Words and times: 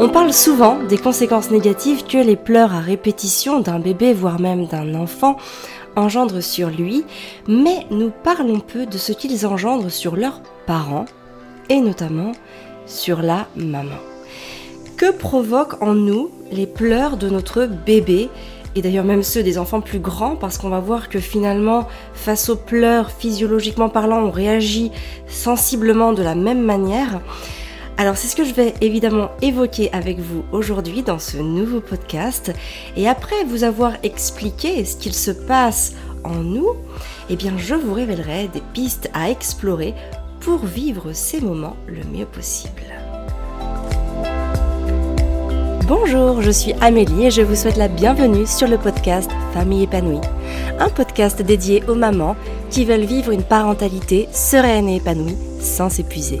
On 0.00 0.08
parle 0.08 0.32
souvent 0.32 0.78
des 0.88 0.96
conséquences 0.96 1.50
négatives 1.50 2.04
que 2.04 2.18
les 2.18 2.36
pleurs 2.36 2.72
à 2.72 2.78
répétition 2.78 3.58
d'un 3.58 3.80
bébé, 3.80 4.12
voire 4.12 4.38
même 4.38 4.66
d'un 4.66 4.94
enfant, 4.94 5.36
engendrent 5.96 6.40
sur 6.40 6.70
lui, 6.70 7.04
mais 7.48 7.84
nous 7.90 8.12
parlons 8.22 8.60
peu 8.60 8.86
de 8.86 8.96
ce 8.96 9.10
qu'ils 9.10 9.44
engendrent 9.44 9.90
sur 9.90 10.14
leurs 10.14 10.40
parents, 10.68 11.06
et 11.68 11.80
notamment 11.80 12.30
sur 12.86 13.22
la 13.22 13.48
maman. 13.56 13.98
Que 14.96 15.10
provoquent 15.10 15.82
en 15.82 15.94
nous 15.94 16.30
les 16.52 16.68
pleurs 16.68 17.16
de 17.16 17.28
notre 17.28 17.66
bébé 17.66 18.28
et 18.76 18.82
d'ailleurs 18.82 19.04
même 19.04 19.24
ceux 19.24 19.42
des 19.42 19.58
enfants 19.58 19.80
plus 19.80 19.98
grands, 19.98 20.36
parce 20.36 20.58
qu'on 20.58 20.68
va 20.68 20.78
voir 20.78 21.08
que 21.08 21.18
finalement, 21.18 21.88
face 22.14 22.48
aux 22.48 22.56
pleurs, 22.56 23.10
physiologiquement 23.10 23.88
parlant, 23.88 24.22
on 24.22 24.30
réagit 24.30 24.92
sensiblement 25.26 26.12
de 26.12 26.22
la 26.22 26.36
même 26.36 26.62
manière. 26.62 27.20
Alors 28.00 28.16
c'est 28.16 28.28
ce 28.28 28.36
que 28.36 28.44
je 28.44 28.54
vais 28.54 28.74
évidemment 28.80 29.32
évoquer 29.42 29.92
avec 29.92 30.20
vous 30.20 30.44
aujourd'hui 30.52 31.02
dans 31.02 31.18
ce 31.18 31.36
nouveau 31.36 31.80
podcast. 31.80 32.52
Et 32.96 33.08
après 33.08 33.42
vous 33.44 33.64
avoir 33.64 33.94
expliqué 34.04 34.84
ce 34.84 34.96
qu'il 34.96 35.12
se 35.12 35.32
passe 35.32 35.94
en 36.22 36.36
nous, 36.36 36.76
eh 37.28 37.34
bien 37.34 37.54
je 37.58 37.74
vous 37.74 37.92
révélerai 37.92 38.46
des 38.52 38.62
pistes 38.72 39.10
à 39.14 39.30
explorer 39.30 39.94
pour 40.38 40.64
vivre 40.64 41.12
ces 41.12 41.40
moments 41.40 41.76
le 41.88 42.04
mieux 42.04 42.26
possible. 42.26 42.84
Bonjour, 45.88 46.40
je 46.40 46.52
suis 46.52 46.74
Amélie 46.80 47.26
et 47.26 47.30
je 47.32 47.42
vous 47.42 47.56
souhaite 47.56 47.78
la 47.78 47.88
bienvenue 47.88 48.46
sur 48.46 48.68
le 48.68 48.78
podcast 48.78 49.28
Famille 49.54 49.82
épanouie. 49.82 50.20
Un 50.78 50.88
podcast 50.88 51.42
dédié 51.42 51.82
aux 51.88 51.96
mamans 51.96 52.36
qui 52.70 52.84
veulent 52.84 53.00
vivre 53.00 53.32
une 53.32 53.42
parentalité 53.42 54.28
sereine 54.30 54.88
et 54.88 54.96
épanouie 54.96 55.36
sans 55.60 55.90
s'épuiser. 55.90 56.40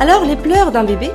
Alors 0.00 0.24
les 0.24 0.36
pleurs 0.36 0.72
d'un 0.72 0.84
bébé, 0.84 1.10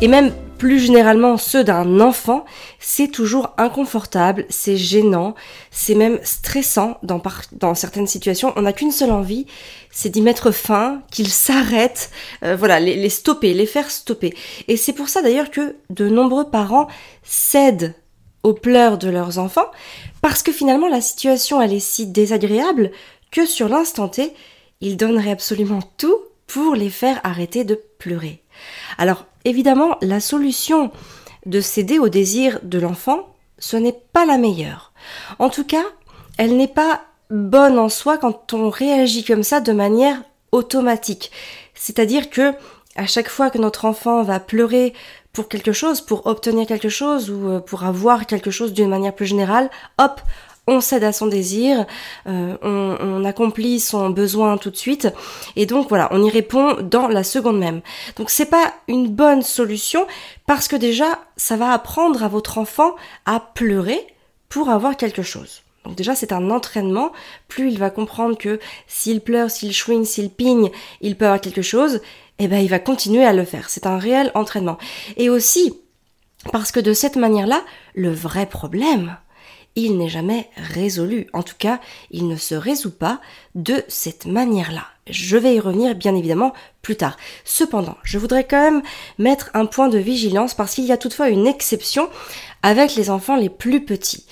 et 0.00 0.08
même 0.08 0.32
plus 0.58 0.78
généralement 0.78 1.38
ceux 1.38 1.64
d'un 1.64 2.00
enfant, 2.00 2.44
c'est 2.78 3.08
toujours 3.08 3.54
inconfortable, 3.56 4.44
c'est 4.50 4.76
gênant, 4.76 5.34
c'est 5.70 5.94
même 5.94 6.18
stressant 6.22 6.98
dans, 7.02 7.74
certaines 7.74 8.06
situations. 8.06 8.52
On 8.56 8.62
n'a 8.62 8.74
qu'une 8.74 8.90
seule 8.90 9.10
envie, 9.10 9.46
c'est 9.90 10.10
d'y 10.10 10.20
mettre 10.20 10.50
fin, 10.50 11.02
qu'ils 11.10 11.30
s'arrêtent, 11.30 12.10
euh, 12.44 12.56
voilà, 12.56 12.78
les, 12.78 12.94
les 12.94 13.08
stopper, 13.08 13.54
les 13.54 13.64
faire 13.64 13.90
stopper. 13.90 14.34
Et 14.68 14.76
c'est 14.76 14.92
pour 14.92 15.08
ça 15.08 15.22
d'ailleurs 15.22 15.50
que 15.50 15.76
de 15.88 16.08
nombreux 16.08 16.50
parents 16.50 16.88
cèdent 17.22 17.94
aux 18.42 18.54
pleurs 18.54 18.98
de 18.98 19.08
leurs 19.08 19.38
enfants, 19.38 19.70
parce 20.20 20.42
que 20.42 20.52
finalement 20.52 20.88
la 20.88 21.00
situation 21.00 21.62
elle 21.62 21.72
est 21.72 21.80
si 21.80 22.06
désagréable 22.06 22.90
que 23.30 23.46
sur 23.46 23.68
l'instant 23.68 24.08
T, 24.08 24.34
ils 24.80 24.96
donneraient 24.96 25.30
absolument 25.30 25.80
tout 25.96 26.18
pour 26.46 26.74
les 26.74 26.90
faire 26.90 27.20
arrêter 27.22 27.64
de 27.64 27.80
pleurer. 28.00 28.42
Alors 28.98 29.24
Évidemment, 29.44 29.96
la 30.02 30.20
solution 30.20 30.90
de 31.46 31.60
céder 31.60 31.98
au 31.98 32.08
désir 32.08 32.60
de 32.62 32.78
l'enfant, 32.78 33.34
ce 33.58 33.76
n'est 33.76 33.98
pas 34.12 34.26
la 34.26 34.38
meilleure. 34.38 34.92
En 35.38 35.48
tout 35.48 35.64
cas, 35.64 35.84
elle 36.36 36.56
n'est 36.56 36.68
pas 36.68 37.02
bonne 37.30 37.78
en 37.78 37.88
soi 37.88 38.18
quand 38.18 38.52
on 38.52 38.68
réagit 38.68 39.24
comme 39.24 39.42
ça 39.42 39.60
de 39.60 39.72
manière 39.72 40.22
automatique. 40.52 41.30
C'est-à-dire 41.74 42.28
que 42.28 42.52
à 42.96 43.06
chaque 43.06 43.28
fois 43.28 43.50
que 43.50 43.58
notre 43.58 43.84
enfant 43.84 44.22
va 44.22 44.40
pleurer 44.40 44.92
pour 45.32 45.48
quelque 45.48 45.72
chose, 45.72 46.00
pour 46.00 46.26
obtenir 46.26 46.66
quelque 46.66 46.88
chose 46.88 47.30
ou 47.30 47.48
euh, 47.48 47.60
pour 47.60 47.84
avoir 47.84 48.26
quelque 48.26 48.50
chose 48.50 48.72
d'une 48.72 48.88
manière 48.88 49.14
plus 49.14 49.26
générale, 49.26 49.70
hop, 49.98 50.20
on 50.70 50.80
cède 50.80 51.04
à 51.04 51.12
son 51.12 51.26
désir, 51.26 51.84
euh, 52.26 52.56
on, 52.62 53.24
accomplit 53.24 53.80
son 53.80 54.08
besoin 54.08 54.56
tout 54.56 54.70
de 54.70 54.76
suite, 54.76 55.08
et 55.56 55.66
donc 55.66 55.88
voilà, 55.88 56.08
on 56.12 56.24
y 56.24 56.30
répond 56.30 56.76
dans 56.80 57.08
la 57.08 57.24
seconde 57.24 57.58
même. 57.58 57.82
Donc 58.16 58.30
c'est 58.30 58.46
pas 58.46 58.72
une 58.88 59.08
bonne 59.08 59.42
solution 59.42 60.06
parce 60.46 60.68
que 60.68 60.76
déjà, 60.76 61.18
ça 61.36 61.56
va 61.56 61.72
apprendre 61.72 62.24
à 62.24 62.28
votre 62.28 62.56
enfant 62.56 62.94
à 63.26 63.40
pleurer 63.40 64.06
pour 64.48 64.70
avoir 64.70 64.96
quelque 64.96 65.22
chose. 65.22 65.62
Donc 65.84 65.96
déjà, 65.96 66.14
c'est 66.14 66.32
un 66.32 66.50
entraînement. 66.50 67.12
Plus 67.48 67.70
il 67.70 67.78
va 67.78 67.90
comprendre 67.90 68.36
que 68.38 68.58
s'il 68.86 69.20
pleure, 69.20 69.50
s'il 69.50 69.72
chouine, 69.72 70.04
s'il 70.04 70.30
pigne, 70.30 70.70
il 71.00 71.16
peut 71.16 71.26
avoir 71.26 71.40
quelque 71.40 71.62
chose, 71.62 72.00
eh 72.38 72.48
ben 72.48 72.58
il 72.58 72.68
va 72.68 72.78
continuer 72.78 73.24
à 73.24 73.32
le 73.32 73.44
faire. 73.44 73.68
C'est 73.68 73.86
un 73.86 73.98
réel 73.98 74.30
entraînement. 74.34 74.78
Et 75.16 75.30
aussi, 75.30 75.74
parce 76.52 76.72
que 76.72 76.80
de 76.80 76.92
cette 76.92 77.16
manière-là, 77.16 77.62
le 77.94 78.10
vrai 78.10 78.46
problème, 78.46 79.16
il 79.76 79.98
n'est 79.98 80.08
jamais 80.08 80.48
résolu. 80.56 81.28
En 81.32 81.42
tout 81.42 81.54
cas, 81.58 81.80
il 82.10 82.28
ne 82.28 82.36
se 82.36 82.54
résout 82.54 82.90
pas 82.90 83.20
de 83.54 83.82
cette 83.88 84.26
manière-là. 84.26 84.84
Je 85.08 85.36
vais 85.36 85.54
y 85.54 85.60
revenir 85.60 85.94
bien 85.94 86.14
évidemment 86.14 86.52
plus 86.82 86.96
tard. 86.96 87.16
Cependant, 87.44 87.96
je 88.02 88.18
voudrais 88.18 88.44
quand 88.44 88.60
même 88.60 88.82
mettre 89.18 89.50
un 89.54 89.66
point 89.66 89.88
de 89.88 89.98
vigilance 89.98 90.54
parce 90.54 90.74
qu'il 90.74 90.84
y 90.84 90.92
a 90.92 90.96
toutefois 90.96 91.28
une 91.28 91.46
exception 91.46 92.08
avec 92.62 92.94
les 92.94 93.10
enfants 93.10 93.36
les 93.36 93.48
plus 93.48 93.84
petits. 93.84 94.26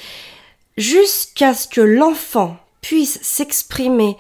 Jusqu'à 0.77 1.55
ce 1.55 1.67
que 1.67 1.81
l'enfant 1.81 2.57
puisse 2.81 3.19
s'exprimer 3.23 4.17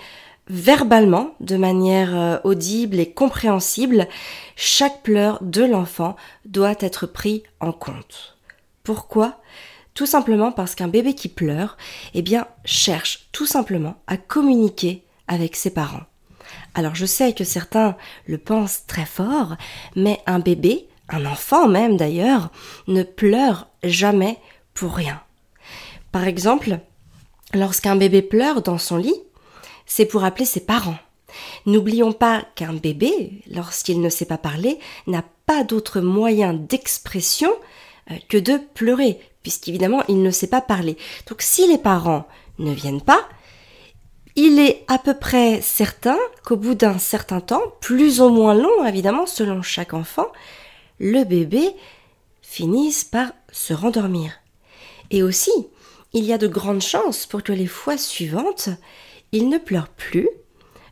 verbalement, 0.48 1.34
de 1.40 1.56
manière 1.56 2.16
euh, 2.16 2.38
audible 2.44 2.98
et 2.98 3.10
compréhensible, 3.10 4.08
chaque 4.56 5.02
pleur 5.02 5.38
de 5.42 5.64
l'enfant 5.64 6.16
doit 6.46 6.74
être 6.80 7.06
pris 7.06 7.42
en 7.60 7.72
compte. 7.72 8.36
Pourquoi? 8.82 9.40
Tout 9.98 10.06
simplement 10.06 10.52
parce 10.52 10.76
qu'un 10.76 10.86
bébé 10.86 11.16
qui 11.16 11.26
pleure, 11.26 11.76
eh 12.14 12.22
bien, 12.22 12.46
cherche 12.64 13.26
tout 13.32 13.46
simplement 13.46 13.96
à 14.06 14.16
communiquer 14.16 15.02
avec 15.26 15.56
ses 15.56 15.70
parents. 15.70 16.04
Alors 16.76 16.94
je 16.94 17.04
sais 17.04 17.32
que 17.32 17.42
certains 17.42 17.96
le 18.28 18.38
pensent 18.38 18.86
très 18.86 19.06
fort, 19.06 19.56
mais 19.96 20.20
un 20.26 20.38
bébé, 20.38 20.86
un 21.08 21.26
enfant 21.26 21.66
même 21.66 21.96
d'ailleurs, 21.96 22.52
ne 22.86 23.02
pleure 23.02 23.66
jamais 23.82 24.38
pour 24.72 24.94
rien. 24.94 25.20
Par 26.12 26.28
exemple, 26.28 26.78
lorsqu'un 27.52 27.96
bébé 27.96 28.22
pleure 28.22 28.62
dans 28.62 28.78
son 28.78 28.98
lit, 28.98 29.20
c'est 29.84 30.06
pour 30.06 30.22
appeler 30.22 30.44
ses 30.44 30.64
parents. 30.64 30.98
N'oublions 31.66 32.12
pas 32.12 32.44
qu'un 32.54 32.74
bébé, 32.74 33.42
lorsqu'il 33.50 34.00
ne 34.00 34.10
sait 34.10 34.26
pas 34.26 34.38
parler, 34.38 34.78
n'a 35.08 35.24
pas 35.46 35.64
d'autre 35.64 36.00
moyen 36.00 36.54
d'expression 36.54 37.50
euh, 38.12 38.14
que 38.28 38.38
de 38.38 38.60
pleurer, 38.74 39.18
puisqu'évidemment 39.48 40.02
il 40.08 40.22
ne 40.22 40.30
sait 40.30 40.46
pas 40.46 40.60
parler. 40.60 40.98
Donc 41.26 41.40
si 41.40 41.66
les 41.66 41.78
parents 41.78 42.28
ne 42.58 42.70
viennent 42.70 43.00
pas, 43.00 43.26
il 44.36 44.58
est 44.58 44.84
à 44.88 44.98
peu 44.98 45.14
près 45.14 45.62
certain 45.62 46.18
qu'au 46.44 46.56
bout 46.56 46.74
d'un 46.74 46.98
certain 46.98 47.40
temps, 47.40 47.62
plus 47.80 48.20
ou 48.20 48.28
moins 48.28 48.52
long 48.52 48.84
évidemment 48.84 49.24
selon 49.24 49.62
chaque 49.62 49.94
enfant, 49.94 50.26
le 50.98 51.24
bébé 51.24 51.70
finisse 52.42 53.04
par 53.04 53.28
se 53.50 53.72
rendormir. 53.72 54.32
Et 55.10 55.22
aussi, 55.22 55.52
il 56.12 56.24
y 56.24 56.34
a 56.34 56.38
de 56.38 56.46
grandes 56.46 56.82
chances 56.82 57.24
pour 57.24 57.42
que 57.42 57.52
les 57.52 57.66
fois 57.66 57.96
suivantes, 57.96 58.68
il 59.32 59.48
ne 59.48 59.56
pleure 59.56 59.88
plus, 59.88 60.28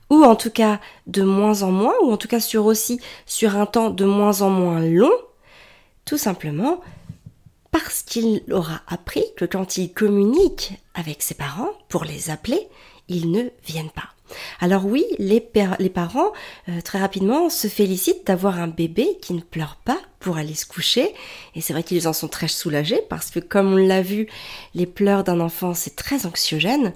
ou 0.09 0.25
en 0.25 0.35
tout 0.35 0.51
cas 0.51 0.81
de 1.07 1.23
moins 1.23 1.63
en 1.63 1.73
moins, 1.73 1.95
ou 2.03 2.11
en 2.11 2.17
tout 2.17 2.29
cas 2.29 2.41
sur 2.41 2.65
aussi 2.65 3.03
sur 3.27 3.55
un 3.57 3.67
temps 3.67 3.91
de 3.91 4.07
moins 4.07 4.41
en 4.41 4.49
moins 4.49 4.81
long, 4.81 5.13
tout 6.07 6.17
simplement 6.17 6.81
qu'il 8.17 8.43
aura 8.51 8.81
appris 8.87 9.25
que 9.37 9.45
quand 9.45 9.77
il 9.77 9.93
communique 9.93 10.73
avec 10.95 11.21
ses 11.21 11.35
parents 11.35 11.73
pour 11.91 12.05
les 12.05 12.31
appeler, 12.31 12.69
ils 13.09 13.31
ne 13.31 13.43
viennent 13.67 13.91
pas. 13.91 14.09
Alors 14.59 14.87
oui, 14.87 15.05
les, 15.19 15.41
parents, 15.41 16.33
euh, 16.71 16.81
très 16.81 16.99
rapidement, 16.99 17.51
se 17.51 17.69
félicitent 17.69 18.27
d'avoir 18.27 18.59
un 18.59 18.69
bébé 18.69 19.19
qui 19.21 19.35
ne 19.35 19.43
pleure 19.43 19.77
pas 19.85 19.99
pour 20.19 20.39
aller 20.39 20.55
se 20.55 20.65
coucher. 20.65 21.13
Et 21.55 21.61
c'est 21.61 21.75
vrai 21.75 21.83
qu'ils 21.83 22.09
en 22.09 22.15
sont 22.15 22.29
très 22.29 22.49
soulagés 22.49 23.03
parce 23.11 23.31
que, 23.31 23.39
comme 23.39 23.75
on 23.75 23.77
l'a 23.77 24.01
vu, 24.01 24.29
les 24.75 24.87
pleurs 24.87 25.23
d'un 25.23 25.39
enfant, 25.39 25.75
c'est 25.75 25.95
très 25.95 26.25
anxiogène. 26.25 26.95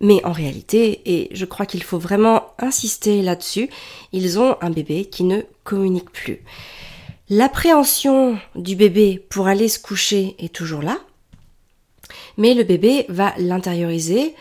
Mais 0.00 0.24
en 0.24 0.32
réalité, 0.32 1.00
et 1.06 1.28
je 1.30 1.44
crois 1.44 1.66
qu'il 1.66 1.84
faut 1.84 1.98
vraiment 1.98 2.54
insister 2.58 3.22
là-dessus, 3.22 3.70
ils 4.12 4.40
ont 4.40 4.56
un 4.62 4.70
bébé 4.70 5.04
qui 5.04 5.22
ne 5.22 5.42
communique 5.62 6.10
plus. 6.10 6.42
L'appréhension 7.32 8.40
du 8.56 8.74
bébé 8.74 9.24
pour 9.30 9.46
aller 9.46 9.68
se 9.68 9.78
coucher 9.78 10.34
est 10.40 10.52
toujours 10.52 10.82
là, 10.82 10.98
mais 12.36 12.54
le 12.54 12.64
bébé 12.64 13.06
va 13.08 13.34
l'intérioriser, 13.38 14.34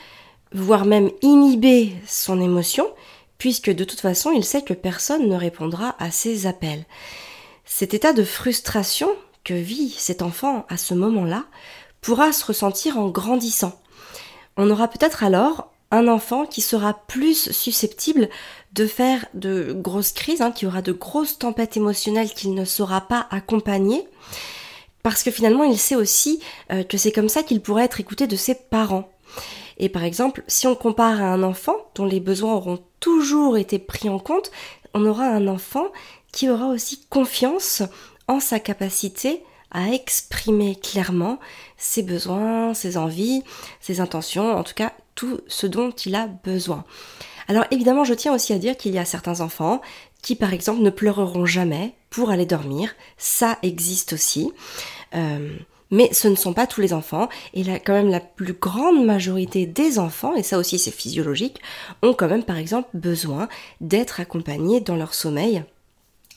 voire 0.54 0.86
même 0.86 1.12
inhiber 1.22 1.94
son 2.08 2.42
émotion, 2.42 2.88
puisque 3.38 3.70
de 3.70 3.84
toute 3.84 4.00
façon 4.00 4.32
il 4.32 4.44
sait 4.44 4.64
que 4.64 4.74
personne 4.74 5.30
ne 5.30 5.36
répondra 5.36 5.96
à 6.00 6.10
ses 6.10 6.48
appels. 6.48 6.84
Cet 7.64 7.94
état 7.94 8.12
de 8.12 8.24
frustration 8.24 9.10
que 9.44 9.54
vit 9.54 9.92
cet 9.92 10.24
enfant 10.24 10.66
à 10.68 10.78
ce 10.78 10.96
moment-là 10.96 11.46
pourra 12.02 12.32
se 12.32 12.44
ressentir 12.44 12.98
en 12.98 13.10
grandissant. 13.10 13.80
On 14.58 14.72
aura 14.72 14.88
peut-être 14.88 15.24
alors 15.24 15.72
un 15.92 16.08
enfant 16.08 16.46
qui 16.46 16.62
sera 16.62 16.94
plus 16.94 17.52
susceptible 17.52 18.30
de 18.74 18.86
faire 18.86 19.26
de 19.34 19.74
grosses 19.74 20.12
crises, 20.12 20.42
hein, 20.42 20.52
qui 20.52 20.68
aura 20.68 20.82
de 20.82 20.92
grosses 20.92 21.40
tempêtes 21.40 21.78
émotionnelles 21.78 22.30
qu'il 22.30 22.54
ne 22.54 22.66
saura 22.66 23.02
pas 23.02 23.28
accompagner, 23.32 24.08
parce 25.02 25.24
que 25.24 25.32
finalement 25.32 25.64
il 25.64 25.78
sait 25.78 25.96
aussi 25.96 26.42
euh, 26.72 26.84
que 26.84 26.98
c'est 26.98 27.12
comme 27.12 27.30
ça 27.30 27.44
qu'il 27.44 27.62
pourrait 27.62 27.86
être 27.86 28.00
écouté 28.00 28.28
de 28.28 28.36
ses 28.36 28.56
parents. 28.56 29.10
Et 29.78 29.90
par 29.90 30.04
exemple, 30.04 30.44
si 30.48 30.68
on 30.68 30.76
compare 30.76 31.22
à 31.22 31.26
un 31.26 31.42
enfant 31.42 31.76
dont 31.96 32.06
les 32.06 32.20
besoins 32.20 32.54
auront 32.54 32.80
toujours 33.00 33.58
été 33.58 33.80
pris 33.80 34.10
en 34.10 34.20
compte, 34.20 34.52
on 34.94 35.06
aura 35.06 35.26
un 35.26 35.48
enfant 35.48 35.88
qui 36.32 36.50
aura 36.50 36.68
aussi 36.68 37.06
confiance 37.10 37.82
en 38.28 38.40
sa 38.40 38.60
capacité 38.60 39.42
à 39.72 39.90
exprimer 39.90 40.76
clairement 40.76 41.40
ses 41.78 42.04
besoins, 42.04 42.74
ses 42.74 42.98
envies, 42.98 43.44
ses 43.80 44.02
intentions, 44.02 44.52
en 44.56 44.64
tout 44.64 44.74
cas 44.74 44.94
ce 45.48 45.68
dont 45.68 45.92
il 45.92 46.16
a 46.16 46.28
besoin. 46.28 46.84
Alors 47.48 47.66
évidemment, 47.72 48.04
je 48.04 48.14
tiens 48.14 48.34
aussi 48.34 48.54
à 48.54 48.60
dire 48.60 48.78
qu'il 48.78 48.94
y 48.94 49.00
a 49.00 49.06
certains 49.06 49.42
enfants 49.42 49.82
qui, 50.22 50.36
par 50.36 50.54
exemple, 50.54 50.82
ne 50.82 50.90
pleureront 50.90 51.46
jamais 51.46 51.96
pour 52.10 52.30
aller 52.30 52.46
dormir. 52.46 52.94
Ça 53.18 53.58
existe 53.64 54.14
aussi. 54.14 54.52
Euh, 55.16 55.58
mais 55.92 56.10
ce 56.14 56.28
ne 56.28 56.36
sont 56.36 56.54
pas 56.54 56.68
tous 56.68 56.82
les 56.82 56.94
enfants, 56.94 57.30
et 57.54 57.64
là, 57.64 57.80
quand 57.80 57.94
même 57.94 58.12
la 58.12 58.20
plus 58.20 58.54
grande 58.54 59.04
majorité 59.04 59.66
des 59.66 59.98
enfants, 59.98 60.36
et 60.36 60.44
ça 60.44 60.60
aussi 60.60 60.78
c'est 60.78 60.92
physiologique, 60.92 61.60
ont 62.04 62.14
quand 62.14 62.28
même 62.28 62.44
par 62.44 62.58
exemple 62.58 62.90
besoin 62.94 63.48
d'être 63.82 64.20
accompagnés 64.20 64.82
dans 64.82 64.96
leur 64.96 65.16
sommeil 65.16 65.64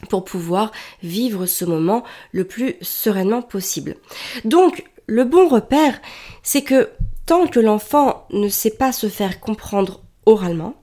pour 0.09 0.25
pouvoir 0.25 0.73
vivre 1.03 1.47
ce 1.47 1.65
moment 1.65 2.03
le 2.33 2.45
plus 2.45 2.77
sereinement 2.81 3.43
possible. 3.43 3.97
Donc, 4.45 4.85
le 5.07 5.25
bon 5.25 5.49
repère, 5.49 6.01
c'est 6.43 6.63
que 6.63 6.91
tant 7.27 7.47
que 7.47 7.61
l'enfant 7.61 8.27
ne 8.31 8.49
sait 8.49 8.71
pas 8.71 8.93
se 8.93 9.09
faire 9.09 9.41
comprendre 9.41 10.01
oralement, 10.27 10.83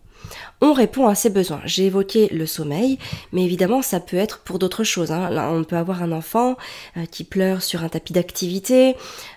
on 0.61 0.73
répond 0.73 1.07
à 1.07 1.15
ses 1.15 1.29
besoins. 1.29 1.61
J'ai 1.63 1.85
évoqué 1.85 2.27
le 2.27 2.45
sommeil, 2.45 2.99
mais 3.31 3.43
évidemment 3.43 3.81
ça 3.81 3.99
peut 3.99 4.17
être 4.17 4.39
pour 4.39 4.59
d'autres 4.59 4.83
choses. 4.83 5.11
Hein. 5.11 5.29
On 5.53 5.63
peut 5.63 5.77
avoir 5.77 6.03
un 6.03 6.11
enfant 6.11 6.57
euh, 6.97 7.05
qui 7.05 7.23
pleure 7.23 7.61
sur 7.63 7.83
un 7.83 7.89
tapis 7.89 8.13
d'activité, 8.13 8.95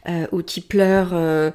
euh, 0.08 0.26
ou 0.32 0.42
qui 0.42 0.60
pleure 0.60 1.10
euh, 1.12 1.52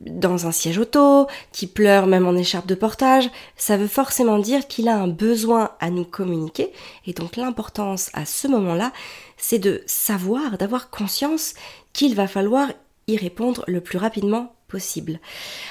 dans 0.00 0.46
un 0.46 0.52
siège 0.52 0.78
auto, 0.78 1.26
qui 1.52 1.66
pleure 1.66 2.06
même 2.06 2.26
en 2.26 2.34
écharpe 2.34 2.66
de 2.66 2.74
portage. 2.74 3.30
Ça 3.56 3.76
veut 3.76 3.88
forcément 3.88 4.38
dire 4.38 4.68
qu'il 4.68 4.88
a 4.88 4.96
un 4.96 5.08
besoin 5.08 5.70
à 5.80 5.88
nous 5.88 6.04
communiquer, 6.04 6.70
et 7.06 7.14
donc 7.14 7.36
l'importance 7.36 8.10
à 8.12 8.26
ce 8.26 8.46
moment-là, 8.48 8.92
c'est 9.38 9.58
de 9.58 9.82
savoir, 9.86 10.58
d'avoir 10.58 10.90
conscience 10.90 11.54
qu'il 11.92 12.14
va 12.14 12.28
falloir 12.28 12.68
y 13.08 13.16
répondre 13.16 13.64
le 13.66 13.80
plus 13.80 13.98
rapidement 13.98 14.54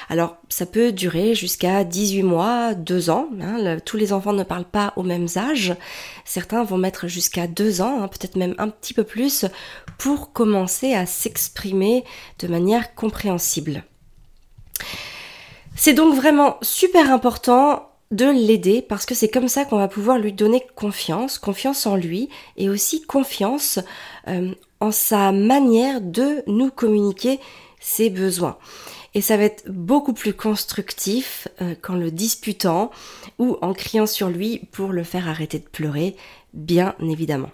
Alors 0.09 0.37
ça 0.49 0.65
peut 0.65 0.91
durer 0.91 1.35
jusqu'à 1.35 1.83
18 1.83 2.23
mois, 2.23 2.73
2 2.73 3.09
ans. 3.09 3.29
Hein. 3.41 3.77
tous 3.85 3.97
les 3.97 4.13
enfants 4.13 4.33
ne 4.33 4.43
parlent 4.43 4.65
pas 4.65 4.93
au 4.95 5.03
même 5.03 5.27
âge. 5.35 5.75
Certains 6.25 6.63
vont 6.63 6.77
mettre 6.77 7.07
jusqu'à 7.07 7.47
2 7.47 7.81
ans, 7.81 8.01
hein, 8.01 8.07
peut-être 8.07 8.35
même 8.35 8.55
un 8.57 8.69
petit 8.69 8.93
peu 8.93 9.03
plus, 9.03 9.45
pour 9.97 10.33
commencer 10.33 10.93
à 10.93 11.05
s'exprimer 11.05 12.03
de 12.39 12.47
manière 12.47 12.95
compréhensible. 12.95 13.83
C'est 15.75 15.93
donc 15.93 16.15
vraiment 16.15 16.57
super 16.61 17.11
important 17.11 17.87
de 18.11 18.25
l'aider 18.25 18.81
parce 18.81 19.05
que 19.05 19.15
c'est 19.15 19.29
comme 19.29 19.47
ça 19.47 19.65
qu'on 19.65 19.77
va 19.77 19.87
pouvoir 19.87 20.17
lui 20.17 20.33
donner 20.33 20.61
confiance, 20.75 21.39
confiance 21.39 21.85
en 21.85 21.95
lui 21.95 22.29
et 22.57 22.69
aussi 22.69 23.01
confiance 23.01 23.79
euh, 24.27 24.53
en 24.81 24.91
sa 24.91 25.31
manière 25.31 26.01
de 26.01 26.43
nous 26.47 26.69
communiquer 26.69 27.39
ses 27.81 28.09
besoins. 28.09 28.57
Et 29.13 29.19
ça 29.19 29.35
va 29.35 29.43
être 29.43 29.69
beaucoup 29.69 30.13
plus 30.13 30.33
constructif 30.33 31.49
euh, 31.61 31.75
qu'en 31.81 31.95
le 31.95 32.11
disputant 32.11 32.91
ou 33.39 33.57
en 33.61 33.73
criant 33.73 34.05
sur 34.05 34.29
lui 34.29 34.59
pour 34.71 34.93
le 34.93 35.03
faire 35.03 35.27
arrêter 35.27 35.59
de 35.59 35.67
pleurer, 35.67 36.15
bien 36.53 36.95
évidemment. 37.01 37.49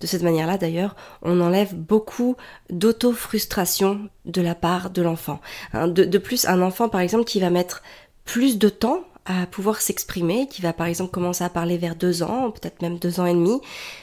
De 0.00 0.06
cette 0.06 0.22
manière-là, 0.22 0.58
d'ailleurs, 0.58 0.96
on 1.22 1.40
enlève 1.40 1.74
beaucoup 1.74 2.36
d'auto-frustration 2.70 4.08
de 4.24 4.40
la 4.40 4.54
part 4.54 4.90
de 4.90 5.02
l'enfant. 5.02 5.40
Hein, 5.72 5.88
de, 5.88 6.04
de, 6.04 6.18
plus, 6.18 6.46
un 6.46 6.62
enfant, 6.62 6.88
par 6.88 7.00
exemple, 7.00 7.24
qui 7.24 7.40
va 7.40 7.50
mettre 7.50 7.82
plus 8.24 8.58
de 8.58 8.68
temps 8.68 9.04
à 9.26 9.46
pouvoir 9.46 9.80
s'exprimer, 9.80 10.48
qui 10.48 10.60
va 10.60 10.72
par 10.72 10.86
exemple 10.86 11.10
commencer 11.10 11.44
à 11.44 11.48
parler 11.48 11.78
vers 11.78 11.96
deux 11.96 12.22
ans, 12.22 12.50
peut-être 12.50 12.82
même 12.82 12.98
deux 12.98 13.20
ans 13.20 13.26
et 13.26 13.32
demi, 13.32 13.60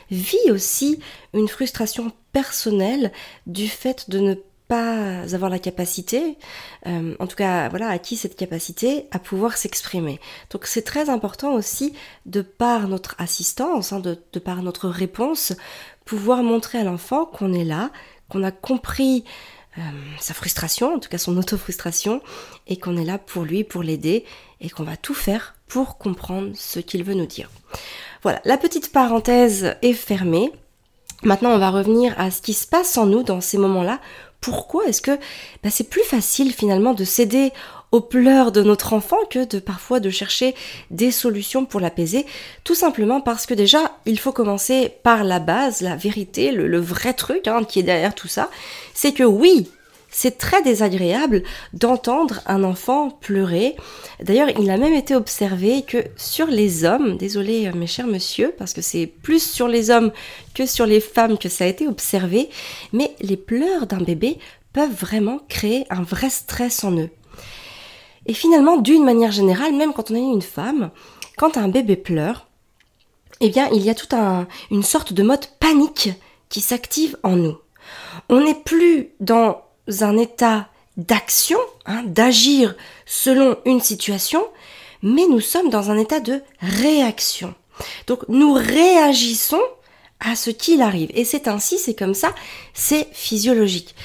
vit 0.10 0.52
aussi 0.52 1.00
une 1.34 1.48
frustration 1.48 2.12
personnelle 2.34 3.12
du 3.46 3.68
fait 3.68 4.10
de 4.10 4.20
ne 4.20 4.36
avoir 4.76 5.50
la 5.50 5.60
capacité, 5.60 6.38
euh, 6.88 7.16
en 7.20 7.28
tout 7.28 7.36
cas 7.36 7.70
voilà, 7.70 7.90
acquis 7.90 8.18
cette 8.18 8.36
capacité 8.36 9.08
à 9.12 9.20
pouvoir 9.20 9.58
s'exprimer. 9.58 10.20
Donc 10.50 10.66
c'est 10.66 10.82
très 10.82 11.10
important 11.10 11.54
aussi 11.54 11.94
de 12.26 12.42
par 12.42 12.88
notre 12.88 13.16
assistance, 13.18 13.94
hein, 13.94 14.00
de, 14.00 14.16
par 14.40 14.62
notre 14.64 14.90
réponse, 14.90 15.54
pouvoir 16.06 16.44
montrer 16.44 16.80
à 16.80 16.84
l'enfant 16.84 17.26
qu'on 17.26 17.54
est 17.54 17.64
là, 17.64 17.92
qu'on 18.30 18.44
a 18.44 18.52
compris 18.52 19.24
euh, 19.78 19.82
sa 20.20 20.34
frustration, 20.34 20.96
en 20.96 21.00
tout 21.00 21.10
cas 21.10 21.18
son 21.18 21.38
auto-frustration, 21.38 22.22
et 22.68 22.78
qu'on 22.78 22.98
est 22.98 23.06
là 23.06 23.18
pour 23.18 23.44
lui, 23.44 23.64
pour 23.64 23.84
l'aider, 23.84 24.26
et 24.60 24.70
qu'on 24.70 24.84
va 24.84 24.98
tout 24.98 25.14
faire 25.14 25.56
pour 25.68 25.98
comprendre 25.98 26.52
ce 26.56 26.80
qu'il 26.80 27.04
veut 27.04 27.14
nous 27.14 27.26
dire. 27.26 27.50
Voilà, 28.24 28.42
la 28.46 28.58
petite 28.58 28.92
parenthèse 28.92 29.76
est 29.82 29.94
fermée. 29.94 30.52
Maintenant, 31.24 31.52
on 31.52 31.58
va 31.58 31.70
revenir 31.70 32.14
à 32.20 32.32
ce 32.32 32.42
qui 32.42 32.54
se 32.54 32.68
passe 32.68 32.98
en 32.98 33.06
nous 33.06 33.24
dans 33.24 33.42
ces 33.42 33.58
moments-là 33.58 34.00
pourquoi 34.42 34.86
est-ce 34.88 35.02
que 35.02 35.18
bah, 35.64 35.70
c'est 35.70 35.90
plus 35.90 36.04
facile 36.04 36.52
finalement 36.52 36.94
de 36.94 37.04
céder 37.04 37.54
aux 37.92 38.02
pleurs 38.02 38.52
de 38.52 38.64
notre 38.64 38.94
enfant 38.94 39.18
que 39.30 39.46
de 39.46 39.60
parfois 39.60 40.00
de 40.00 40.10
chercher 40.10 40.56
des 40.90 41.12
solutions 41.12 41.66
pour 41.66 41.80
l'apaiser, 41.80 42.26
tout 42.64 42.76
simplement 42.76 43.22
parce 43.22 43.46
que 43.46 43.54
déjà 43.54 43.98
il 44.06 44.18
faut 44.18 44.32
commencer 44.32 44.94
par 45.04 45.24
la 45.24 45.40
base, 45.40 45.82
la 45.82 45.96
vérité, 45.96 46.52
le, 46.52 46.80
vrai 46.80 47.14
truc 47.14 47.48
hein, 47.48 47.64
qui 47.64 47.80
est 47.80 47.84
derrière 47.84 48.16
tout 48.16 48.30
ça, 48.30 48.50
c'est 48.94 49.12
que 49.14 49.24
oui, 49.24 49.70
c'est 50.12 50.38
très 50.38 50.62
désagréable 50.62 51.42
d'entendre 51.74 52.42
un 52.46 52.64
enfant 52.64 53.10
pleurer. 53.10 53.76
D'ailleurs, 54.22 54.50
il 54.60 54.70
a 54.70 54.78
même 54.78 54.94
été 54.94 55.16
observé 55.16 55.84
que 55.84 55.98
sur 56.18 56.48
les 56.48 56.84
hommes, 56.84 57.18
désolé 57.18 57.68
euh, 57.68 57.74
mes 57.74 57.88
chers 57.88 58.08
monsieur, 58.08 58.54
parce 58.58 58.74
que 58.74 58.82
c'est 58.82 59.08
plus 59.08 59.42
sur 59.42 59.70
les 59.70 59.90
hommes 59.90 60.12
que 60.54 60.66
sur 60.66 60.86
les 60.86 61.00
femmes 61.00 61.38
que 61.38 61.50
ça 61.50 61.64
a 61.64 61.68
été 61.68 61.88
observé, 61.88 62.50
mais 62.92 63.16
les 63.22 63.38
pleurs 63.38 63.88
d'un 63.88 64.02
bébé 64.02 64.38
peuvent 64.74 64.94
vraiment 64.94 65.40
créer 65.48 65.86
un 65.90 66.04
vrai 66.04 66.30
stress 66.30 66.84
en 66.84 66.92
eux. 66.98 67.10
Et 68.26 68.34
finalement, 68.34 68.78
d'une 68.78 69.04
manière 69.04 69.32
générale, 69.32 69.74
même 69.74 69.94
quand 69.94 70.12
on 70.12 70.16
est 70.16 70.20
une 70.20 70.42
femme, 70.42 70.92
quand 71.38 71.58
un 71.58 71.70
bébé 71.70 71.96
pleure, 71.96 72.48
eh 73.40 73.50
bien, 73.50 73.70
il 73.74 73.82
y 73.82 73.90
a 73.90 73.96
toute 73.96 74.14
une 74.70 74.84
sorte 74.84 75.14
de 75.14 75.24
mode 75.24 75.48
panique 75.60 76.10
qui 76.50 76.62
s'active 76.62 77.18
en 77.24 77.36
nous. 77.36 77.58
On 78.30 78.42
n'est 78.42 78.54
plus 78.54 79.10
dans 79.20 79.62
un 80.02 80.18
état 80.18 80.68
d'action, 80.98 81.60
hein, 81.86 82.04
d'agir 82.06 82.76
selon 83.06 83.58
une 83.66 83.80
situation, 83.80 84.46
mais 85.02 85.26
nous 85.28 85.42
sommes 85.42 85.70
dans 85.70 85.90
un 85.90 85.98
état 85.98 86.20
de 86.20 86.42
réaction. 86.60 87.54
Donc 88.08 88.28
nous 88.30 88.54
réagissons 88.54 89.62
à 90.20 90.36
ce 90.36 90.50
qu'il 90.52 90.82
arrive. 90.82 91.10
Et 91.14 91.26
c'est 91.26 91.48
ainsi, 91.48 91.80
c'est 91.80 91.96
comme 91.96 92.14
ça, 92.14 92.34
c'est 92.74 93.08
physiologique. 93.12 93.96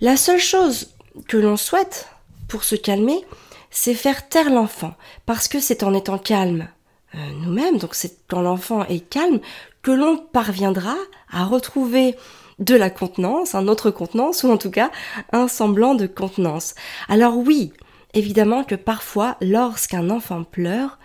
La 0.00 0.16
seule 0.16 0.38
chose 0.38 0.90
que 1.28 1.38
l'on 1.38 1.56
souhaite 1.56 2.08
pour 2.48 2.64
se 2.64 2.76
calmer, 2.76 3.24
c'est 3.70 3.94
faire 3.94 4.28
taire 4.28 4.50
l'enfant. 4.50 4.94
Parce 5.24 5.48
que 5.48 5.60
c'est 5.60 5.82
en 5.82 5.94
étant 5.94 6.18
calme 6.18 6.68
euh, 7.14 7.18
nous-mêmes, 7.40 7.78
donc 7.78 7.94
c'est 7.94 8.18
quand 8.28 8.42
l'enfant 8.42 8.84
est 8.86 9.00
calme, 9.00 9.40
que 9.82 9.90
l'on 9.90 10.18
parviendra 10.18 10.96
à 11.30 11.44
retrouver 11.44 12.16
de 12.58 12.74
la 12.74 12.90
contenance, 12.90 13.54
un 13.54 13.68
autre 13.68 13.90
contenance, 13.90 14.42
ou 14.42 14.50
en 14.50 14.56
tout 14.56 14.70
cas 14.70 14.90
un 15.32 15.48
semblant 15.48 15.94
de 15.94 16.06
contenance. 16.06 16.74
Alors 17.08 17.36
oui, 17.36 17.72
évidemment 18.14 18.64
que 18.64 18.74
parfois, 18.74 19.36
lorsqu'un 19.40 20.10
enfant 20.10 20.44
pleure, 20.44 20.98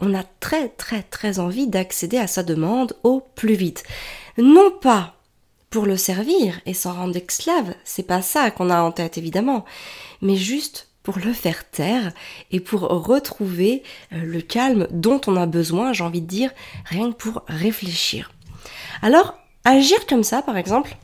on 0.00 0.14
a 0.14 0.22
très 0.40 0.68
très 0.68 1.02
très 1.02 1.38
envie 1.38 1.66
d'accéder 1.66 2.18
à 2.18 2.26
sa 2.26 2.42
demande 2.42 2.96
au 3.02 3.20
plus 3.20 3.54
vite. 3.54 3.84
Non 4.38 4.70
pas 4.70 5.14
pour 5.70 5.86
le 5.86 5.96
servir 5.96 6.60
et 6.64 6.74
s'en 6.74 6.92
rendre 6.92 7.16
esclave, 7.16 7.74
c'est 7.84 8.06
pas 8.06 8.22
ça 8.22 8.50
qu'on 8.50 8.70
a 8.70 8.80
en 8.80 8.92
tête 8.92 9.18
évidemment, 9.18 9.64
mais 10.22 10.36
juste 10.36 10.88
pour 11.02 11.18
le 11.18 11.32
faire 11.32 11.70
taire 11.70 12.12
et 12.50 12.58
pour 12.58 12.80
retrouver 12.80 13.84
euh, 14.12 14.24
le 14.24 14.40
calme 14.40 14.88
dont 14.90 15.20
on 15.28 15.36
a 15.36 15.46
besoin, 15.46 15.92
j'ai 15.92 16.02
envie 16.02 16.20
de 16.20 16.26
dire, 16.26 16.50
rien 16.84 17.12
que 17.12 17.16
pour 17.16 17.44
réfléchir. 17.46 18.32
Alors, 19.02 19.38
Agir 19.68 20.06
comme 20.06 20.22
ça, 20.22 20.42
par 20.42 20.56
exemple, 20.56 20.96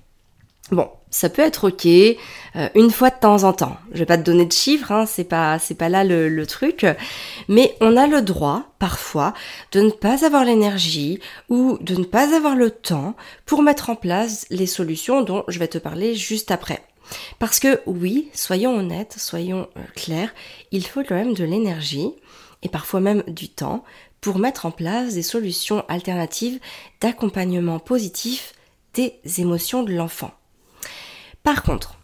bon, 0.71 0.88
ça 1.11 1.28
peut 1.28 1.42
être 1.42 1.66
ok 1.66 1.85
euh, 1.85 2.69
une 2.76 2.92
fois 2.92 3.11
de 3.11 3.19
temps 3.19 3.42
en 3.42 3.52
temps. 3.52 3.76
Je 3.90 3.99
vais 3.99 4.07
pas 4.07 4.16
te 4.16 4.23
donner 4.23 4.47
de 4.47 4.52
chiffres, 4.52 4.92
hein, 4.92 5.04
c'est 5.04 5.25
pas 5.25 5.59
c'est 5.59 5.75
pas 5.75 5.88
là 5.88 6.04
le, 6.04 6.28
le, 6.28 6.47
truc, 6.47 6.87
mais 7.49 7.75
on 7.81 7.97
a 7.97 8.07
le 8.07 8.23
droit 8.23 8.62
parfois 8.78 9.35
de 9.73 9.81
ne 9.81 9.90
pas 9.90 10.25
avoir 10.25 10.45
l'énergie 10.45 11.19
ou 11.49 11.76
de 11.81 11.97
ne 11.97 12.04
pas 12.04 12.37
avoir 12.37 12.54
le 12.54 12.71
temps 12.71 13.16
pour 13.47 13.62
mettre 13.62 13.90
en 13.90 13.97
place 13.97 14.47
les 14.49 14.69
solutions 14.69 15.23
dont 15.23 15.42
je 15.49 15.59
vais 15.59 15.66
te 15.66 15.78
parler 15.78 16.14
juste 16.14 16.52
après. 16.52 16.85
Parce 17.40 17.59
que 17.59 17.81
oui, 17.87 18.28
soyons 18.33 18.76
honnêtes, 18.76 19.16
soyons 19.19 19.69
euh, 19.76 19.81
clairs, 19.97 20.33
il 20.71 20.87
faut 20.87 21.02
quand 21.02 21.16
même 21.16 21.35
de 21.35 21.42
l'énergie 21.42 22.12
et 22.62 22.69
parfois 22.69 23.00
même 23.00 23.23
du 23.26 23.49
temps 23.49 23.85
pour 24.21 24.38
mettre 24.38 24.66
en 24.66 24.71
place 24.71 25.14
des 25.14 25.23
solutions 25.23 25.85
alternatives 25.88 26.61
d'accompagnement 27.00 27.78
positif 27.78 28.54
des 28.95 29.19
émotions 29.38 29.83
de 29.83 29.92
l'enfant. 29.92 30.33
Par 31.42 31.62
contre, 31.62 31.99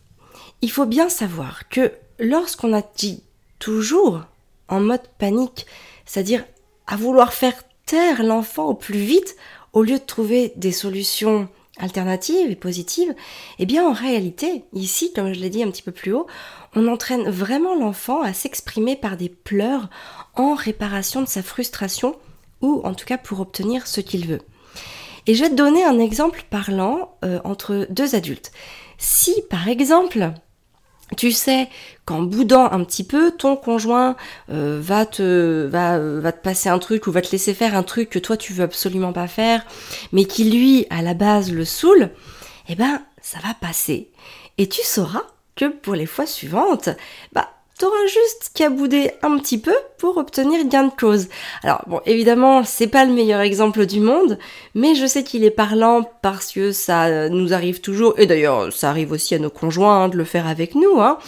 il 0.62 0.70
faut 0.70 0.86
bien 0.86 1.08
savoir 1.08 1.68
que 1.68 1.92
lorsqu'on 2.18 2.72
a 2.72 2.82
dit 2.82 3.22
toujours 3.58 4.22
en 4.68 4.80
mode 4.80 5.06
panique, 5.18 5.66
c'est-à-dire 6.06 6.44
à 6.86 6.96
vouloir 6.96 7.32
faire 7.32 7.54
taire 7.86 8.22
l'enfant 8.22 8.66
au 8.66 8.74
plus 8.74 8.98
vite, 8.98 9.36
au 9.72 9.82
lieu 9.82 9.98
de 9.98 10.04
trouver 10.04 10.52
des 10.56 10.72
solutions 10.72 11.48
alternatives 11.78 12.50
et 12.50 12.56
positives, 12.56 13.14
eh 13.58 13.66
bien 13.66 13.86
en 13.86 13.92
réalité, 13.92 14.64
ici, 14.72 15.12
comme 15.12 15.32
je 15.32 15.40
l'ai 15.40 15.50
dit 15.50 15.62
un 15.62 15.70
petit 15.70 15.82
peu 15.82 15.92
plus 15.92 16.12
haut, 16.12 16.26
on 16.74 16.88
entraîne 16.88 17.28
vraiment 17.28 17.74
l'enfant 17.74 18.22
à 18.22 18.32
s'exprimer 18.32 18.96
par 18.96 19.16
des 19.16 19.28
pleurs 19.28 19.88
en 20.34 20.54
réparation 20.54 21.22
de 21.22 21.28
sa 21.28 21.42
frustration 21.42 22.16
ou 22.60 22.80
en 22.84 22.94
tout 22.94 23.06
cas 23.06 23.18
pour 23.18 23.40
obtenir 23.40 23.86
ce 23.86 24.00
qu'il 24.00 24.26
veut. 24.26 24.42
Et 25.26 25.34
je 25.34 25.44
vais 25.44 25.50
te 25.50 25.54
donner 25.54 25.84
un 25.84 25.98
exemple 25.98 26.44
parlant 26.48 27.16
euh, 27.24 27.40
entre 27.44 27.86
deux 27.90 28.14
adultes. 28.14 28.50
Si 28.96 29.42
par 29.50 29.68
exemple, 29.68 30.32
tu 31.16 31.32
sais 31.32 31.68
qu'en 32.04 32.22
boudant 32.22 32.70
un 32.70 32.84
petit 32.84 33.04
peu, 33.04 33.30
ton 33.30 33.56
conjoint 33.56 34.16
euh, 34.50 34.78
va, 34.80 35.06
te, 35.06 35.66
va, 35.66 35.98
va 35.98 36.32
te 36.32 36.42
passer 36.42 36.68
un 36.68 36.78
truc 36.78 37.06
ou 37.06 37.12
va 37.12 37.22
te 37.22 37.32
laisser 37.32 37.54
faire 37.54 37.74
un 37.74 37.82
truc 37.82 38.10
que 38.10 38.18
toi 38.18 38.36
tu 38.36 38.52
veux 38.52 38.64
absolument 38.64 39.12
pas 39.12 39.28
faire, 39.28 39.64
mais 40.12 40.24
qui 40.24 40.44
lui, 40.50 40.86
à 40.90 41.02
la 41.02 41.14
base, 41.14 41.52
le 41.52 41.64
saoule, 41.64 42.10
eh 42.68 42.74
ben, 42.74 43.02
ça 43.22 43.38
va 43.42 43.54
passer. 43.54 44.10
Et 44.58 44.68
tu 44.68 44.82
sauras 44.82 45.22
que 45.56 45.66
pour 45.66 45.94
les 45.94 46.06
fois 46.06 46.26
suivantes, 46.26 46.90
bah, 47.32 47.50
t'auras 47.78 48.06
juste 48.06 48.50
qu'à 48.54 48.70
bouder 48.70 49.12
un 49.22 49.38
petit 49.38 49.58
peu 49.58 49.74
pour 49.98 50.16
obtenir 50.16 50.66
gain 50.66 50.84
de 50.84 50.92
cause. 50.92 51.28
Alors 51.62 51.82
bon, 51.86 52.00
évidemment, 52.06 52.64
c'est 52.64 52.88
pas 52.88 53.04
le 53.04 53.12
meilleur 53.12 53.40
exemple 53.40 53.86
du 53.86 54.00
monde, 54.00 54.38
mais 54.74 54.96
je 54.96 55.06
sais 55.06 55.22
qu'il 55.22 55.44
est 55.44 55.50
parlant 55.50 56.02
parce 56.20 56.52
que 56.52 56.72
ça 56.72 57.28
nous 57.28 57.54
arrive 57.54 57.80
toujours, 57.80 58.14
et 58.18 58.26
d'ailleurs, 58.26 58.72
ça 58.72 58.90
arrive 58.90 59.12
aussi 59.12 59.34
à 59.34 59.38
nos 59.38 59.50
conjoints 59.50 60.04
hein, 60.04 60.08
de 60.08 60.16
le 60.16 60.24
faire 60.24 60.46
avec 60.46 60.74
nous. 60.74 61.00
Hein. 61.00 61.18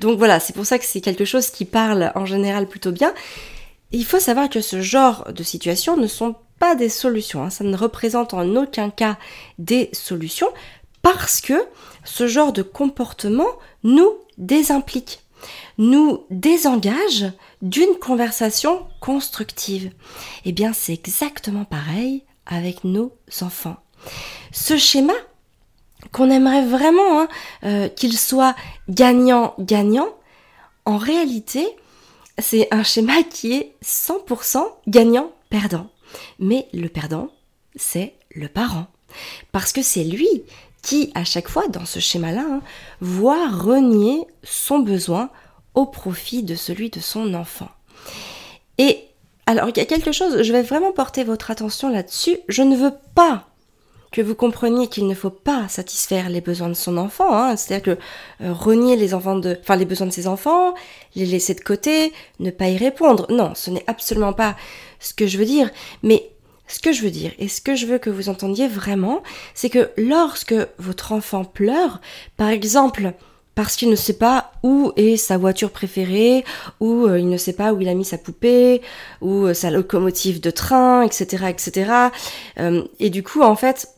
Donc 0.00 0.18
voilà, 0.18 0.40
c'est 0.40 0.54
pour 0.54 0.66
ça 0.66 0.78
que 0.78 0.84
c'est 0.84 1.00
quelque 1.00 1.24
chose 1.24 1.50
qui 1.50 1.64
parle 1.64 2.10
en 2.16 2.26
général 2.26 2.66
plutôt 2.66 2.92
bien. 2.92 3.14
il 3.92 4.04
faut 4.04 4.20
savoir 4.20 4.48
que 4.50 4.60
ce 4.60 4.80
genre 4.80 5.32
de 5.32 5.42
situations 5.42 5.96
ne 5.96 6.06
sont 6.08 6.34
pas 6.58 6.74
des 6.74 6.88
solutions, 6.88 7.44
hein. 7.44 7.50
ça 7.50 7.64
ne 7.64 7.76
représente 7.76 8.34
en 8.34 8.56
aucun 8.56 8.90
cas 8.90 9.18
des 9.58 9.88
solutions, 9.92 10.48
parce 11.02 11.40
que 11.40 11.64
ce 12.04 12.26
genre 12.26 12.52
de 12.52 12.62
comportement 12.62 13.48
nous 13.84 14.12
désimplique 14.38 15.21
nous 15.78 16.24
désengage 16.30 17.26
d'une 17.60 17.94
conversation 18.00 18.86
constructive. 19.00 19.92
Eh 20.44 20.52
bien, 20.52 20.72
c'est 20.72 20.92
exactement 20.92 21.64
pareil 21.64 22.24
avec 22.46 22.84
nos 22.84 23.12
enfants. 23.40 23.76
Ce 24.52 24.76
schéma, 24.76 25.14
qu'on 26.10 26.30
aimerait 26.30 26.66
vraiment 26.66 27.20
hein, 27.20 27.28
euh, 27.64 27.88
qu'il 27.88 28.18
soit 28.18 28.56
gagnant-gagnant, 28.88 30.08
en 30.84 30.96
réalité, 30.96 31.66
c'est 32.38 32.68
un 32.72 32.82
schéma 32.82 33.22
qui 33.22 33.52
est 33.52 33.74
100% 33.84 34.64
gagnant-perdant. 34.88 35.88
Mais 36.38 36.66
le 36.72 36.88
perdant, 36.88 37.30
c'est 37.76 38.14
le 38.34 38.48
parent. 38.48 38.86
Parce 39.52 39.72
que 39.72 39.82
c'est 39.82 40.04
lui 40.04 40.28
qui, 40.82 41.12
à 41.14 41.24
chaque 41.24 41.48
fois, 41.48 41.68
dans 41.68 41.86
ce 41.86 42.00
schéma-là, 42.00 42.44
hein, 42.48 42.62
voit 43.00 43.48
renier 43.48 44.26
son 44.42 44.80
besoin 44.80 45.30
au 45.74 45.86
profit 45.86 46.42
de 46.42 46.54
celui 46.54 46.90
de 46.90 47.00
son 47.00 47.34
enfant. 47.34 47.68
Et 48.78 49.04
alors, 49.46 49.68
il 49.68 49.76
y 49.76 49.80
a 49.80 49.86
quelque 49.86 50.12
chose, 50.12 50.42
je 50.42 50.52
vais 50.52 50.62
vraiment 50.62 50.92
porter 50.92 51.24
votre 51.24 51.50
attention 51.50 51.90
là-dessus. 51.90 52.38
Je 52.48 52.62
ne 52.62 52.76
veux 52.76 52.92
pas 53.14 53.48
que 54.12 54.20
vous 54.20 54.34
compreniez 54.34 54.88
qu'il 54.88 55.06
ne 55.06 55.14
faut 55.14 55.30
pas 55.30 55.66
satisfaire 55.68 56.28
les 56.28 56.42
besoins 56.42 56.68
de 56.68 56.74
son 56.74 56.98
enfant, 56.98 57.34
hein. 57.34 57.56
c'est-à-dire 57.56 57.96
que 57.96 58.02
euh, 58.44 58.52
renier 58.52 58.94
les 58.94 59.14
enfants 59.14 59.36
de, 59.36 59.58
les 59.76 59.84
besoins 59.86 60.06
de 60.06 60.12
ses 60.12 60.28
enfants, 60.28 60.74
les 61.16 61.24
laisser 61.24 61.54
de 61.54 61.60
côté, 61.60 62.12
ne 62.38 62.50
pas 62.50 62.68
y 62.68 62.76
répondre. 62.76 63.26
Non, 63.30 63.54
ce 63.54 63.70
n'est 63.70 63.84
absolument 63.86 64.34
pas 64.34 64.54
ce 65.00 65.14
que 65.14 65.26
je 65.26 65.38
veux 65.38 65.46
dire. 65.46 65.70
Mais 66.02 66.30
ce 66.68 66.78
que 66.78 66.92
je 66.92 67.02
veux 67.02 67.10
dire 67.10 67.32
et 67.38 67.48
ce 67.48 67.60
que 67.60 67.74
je 67.74 67.86
veux 67.86 67.98
que 67.98 68.10
vous 68.10 68.28
entendiez 68.28 68.68
vraiment, 68.68 69.22
c'est 69.54 69.70
que 69.70 69.90
lorsque 69.96 70.54
votre 70.78 71.12
enfant 71.12 71.44
pleure, 71.44 72.00
par 72.36 72.48
exemple, 72.48 73.14
parce 73.54 73.76
qu'il 73.76 73.90
ne 73.90 73.96
sait 73.96 74.16
pas 74.18 74.52
où 74.62 74.92
est 74.96 75.16
sa 75.16 75.36
voiture 75.36 75.70
préférée, 75.70 76.44
ou 76.80 77.06
euh, 77.06 77.18
il 77.18 77.28
ne 77.28 77.36
sait 77.36 77.52
pas 77.52 77.72
où 77.72 77.80
il 77.80 77.88
a 77.88 77.94
mis 77.94 78.04
sa 78.04 78.18
poupée, 78.18 78.82
ou 79.20 79.46
euh, 79.46 79.54
sa 79.54 79.70
locomotive 79.70 80.40
de 80.40 80.50
train, 80.50 81.02
etc., 81.02 81.46
etc. 81.48 81.92
Euh, 82.58 82.84
et 82.98 83.10
du 83.10 83.22
coup, 83.22 83.42
en 83.42 83.56
fait, 83.56 83.88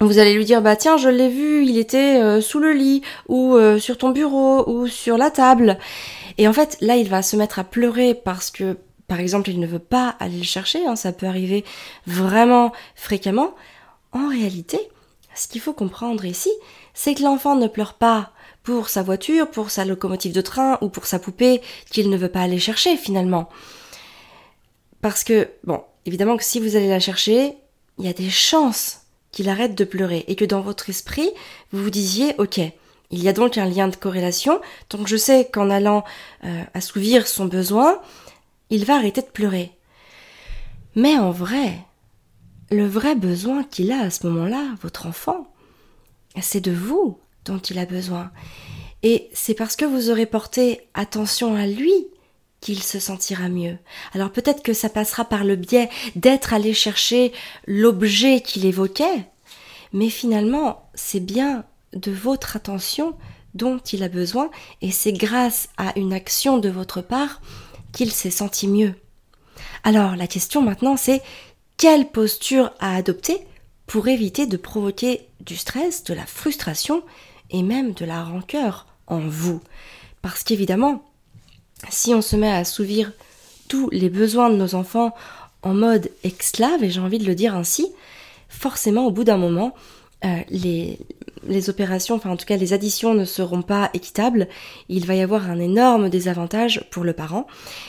vous 0.00 0.18
allez 0.18 0.34
lui 0.34 0.44
dire 0.44 0.60
bah 0.60 0.74
tiens 0.74 0.96
je 0.96 1.08
l'ai 1.08 1.28
vu 1.28 1.64
il 1.64 1.78
était 1.78 2.40
sous 2.40 2.58
le 2.58 2.72
lit 2.72 3.02
ou 3.28 3.56
sur 3.78 3.96
ton 3.96 4.10
bureau 4.10 4.68
ou 4.68 4.88
sur 4.88 5.16
la 5.16 5.30
table 5.30 5.78
et 6.36 6.48
en 6.48 6.52
fait 6.52 6.76
là 6.80 6.96
il 6.96 7.08
va 7.08 7.22
se 7.22 7.36
mettre 7.36 7.60
à 7.60 7.64
pleurer 7.64 8.12
parce 8.12 8.50
que 8.50 8.76
par 9.06 9.20
exemple, 9.20 9.50
il 9.50 9.60
ne 9.60 9.66
veut 9.66 9.78
pas 9.78 10.16
aller 10.18 10.38
le 10.38 10.44
chercher, 10.44 10.86
hein, 10.86 10.96
ça 10.96 11.12
peut 11.12 11.26
arriver 11.26 11.64
vraiment 12.06 12.72
fréquemment. 12.94 13.54
En 14.12 14.28
réalité, 14.28 14.78
ce 15.34 15.48
qu'il 15.48 15.60
faut 15.60 15.72
comprendre 15.72 16.24
ici, 16.24 16.50
c'est 16.94 17.14
que 17.14 17.22
l'enfant 17.22 17.56
ne 17.56 17.66
pleure 17.66 17.94
pas 17.94 18.30
pour 18.64 18.88
sa 18.88 19.02
voiture, 19.02 19.50
pour 19.50 19.70
sa 19.70 19.84
locomotive 19.84 20.32
de 20.32 20.40
train 20.40 20.78
ou 20.80 20.88
pour 20.88 21.06
sa 21.06 21.20
poupée 21.20 21.60
qu'il 21.90 22.10
ne 22.10 22.16
veut 22.16 22.30
pas 22.30 22.40
aller 22.40 22.58
chercher 22.58 22.96
finalement. 22.96 23.48
Parce 25.00 25.22
que, 25.22 25.50
bon, 25.64 25.84
évidemment 26.06 26.36
que 26.36 26.44
si 26.44 26.58
vous 26.58 26.74
allez 26.74 26.88
la 26.88 26.98
chercher, 26.98 27.54
il 27.98 28.06
y 28.06 28.08
a 28.08 28.14
des 28.14 28.30
chances 28.30 29.02
qu'il 29.30 29.48
arrête 29.48 29.74
de 29.74 29.84
pleurer 29.84 30.24
et 30.28 30.34
que 30.34 30.46
dans 30.46 30.62
votre 30.62 30.88
esprit, 30.88 31.30
vous 31.72 31.84
vous 31.84 31.90
disiez, 31.90 32.34
ok, 32.38 32.58
il 33.10 33.22
y 33.22 33.28
a 33.28 33.34
donc 33.34 33.58
un 33.58 33.66
lien 33.66 33.86
de 33.86 33.96
corrélation, 33.96 34.60
donc 34.90 35.08
je 35.08 35.16
sais 35.16 35.48
qu'en 35.52 35.68
allant 35.68 36.02
euh, 36.44 36.62
assouvir 36.72 37.26
son 37.26 37.44
besoin, 37.44 38.00
il 38.70 38.86
va 38.86 38.96
arrêter 38.96 39.20
de 39.20 39.26
pleurer. 39.26 39.72
Mais 40.94 41.18
en 41.18 41.30
vrai, 41.30 41.80
le 42.70 42.86
vrai 42.86 43.14
besoin 43.14 43.62
qu'il 43.62 43.92
a 43.92 44.00
à 44.00 44.10
ce 44.10 44.26
moment-là, 44.26 44.74
votre 44.80 45.06
enfant, 45.06 45.52
c'est 46.40 46.60
de 46.62 46.72
vous 46.72 47.18
dont 47.44 47.58
il 47.58 47.78
a 47.78 47.86
besoin. 47.86 48.30
Et 49.02 49.28
c'est 49.32 49.54
parce 49.54 49.76
que 49.76 49.84
vous 49.84 50.10
aurez 50.10 50.26
porté 50.26 50.88
attention 50.94 51.54
à 51.56 51.66
lui 51.66 51.92
qu'il 52.60 52.82
se 52.82 52.98
sentira 52.98 53.50
mieux. 53.50 53.76
Alors 54.14 54.30
peut-être 54.30 54.62
que 54.62 54.72
ça 54.72 54.88
passera 54.88 55.26
par 55.26 55.44
le 55.44 55.56
biais 55.56 55.90
d'être 56.16 56.54
allé 56.54 56.72
chercher 56.72 57.32
l'objet 57.66 58.40
qu'il 58.40 58.64
évoquait, 58.64 59.26
mais 59.92 60.08
finalement, 60.08 60.88
c'est 60.94 61.20
bien 61.20 61.64
de 61.92 62.10
votre 62.10 62.56
attention 62.56 63.14
dont 63.52 63.78
il 63.78 64.02
a 64.02 64.08
besoin, 64.08 64.50
et 64.80 64.90
c'est 64.90 65.12
grâce 65.12 65.68
à 65.76 65.96
une 65.98 66.12
action 66.12 66.58
de 66.58 66.68
votre 66.68 67.02
part 67.02 67.40
qu'il 67.92 68.10
s'est 68.10 68.30
senti 68.30 68.66
mieux. 68.66 68.94
Alors 69.84 70.16
la 70.16 70.26
question 70.26 70.62
maintenant 70.62 70.96
c'est 70.96 71.22
quelle 71.76 72.10
posture 72.10 72.72
à 72.80 72.96
adopter 72.96 73.38
pour 73.86 74.08
éviter 74.08 74.46
de 74.46 74.56
provoquer 74.56 75.28
du 75.40 75.56
stress, 75.56 76.04
de 76.04 76.14
la 76.14 76.26
frustration 76.26 77.02
et 77.54 77.62
même 77.62 77.92
de 77.92 78.04
la 78.04 78.24
rancœur 78.24 78.86
en 79.06 79.20
vous. 79.20 79.60
Parce 80.22 80.42
qu'évidemment, 80.42 81.04
si 81.88 82.12
on 82.12 82.20
se 82.20 82.34
met 82.34 82.50
à 82.50 82.56
assouvir 82.56 83.12
tous 83.68 83.88
les 83.90 84.10
besoins 84.10 84.50
de 84.50 84.56
nos 84.56 84.74
enfants 84.74 85.14
en 85.62 85.72
mode 85.72 86.10
esclave, 86.24 86.82
et 86.82 86.90
j'ai 86.90 87.00
envie 87.00 87.18
de 87.18 87.26
le 87.26 87.36
dire 87.36 87.54
ainsi, 87.54 87.86
forcément 88.48 89.06
au 89.06 89.12
bout 89.12 89.22
d'un 89.22 89.36
moment, 89.36 89.72
euh, 90.24 90.40
les, 90.50 90.98
les 91.46 91.70
opérations, 91.70 92.16
enfin 92.16 92.30
en 92.30 92.36
tout 92.36 92.46
cas 92.46 92.56
les 92.56 92.72
additions 92.72 93.14
ne 93.14 93.24
seront 93.24 93.62
pas 93.62 93.88
équitables, 93.94 94.48
il 94.88 95.06
va 95.06 95.14
y 95.14 95.20
avoir 95.20 95.48
un 95.48 95.60
énorme 95.60 96.08
désavantage 96.08 96.84
pour 96.90 97.04
le 97.04 97.12
parent. 97.12 97.46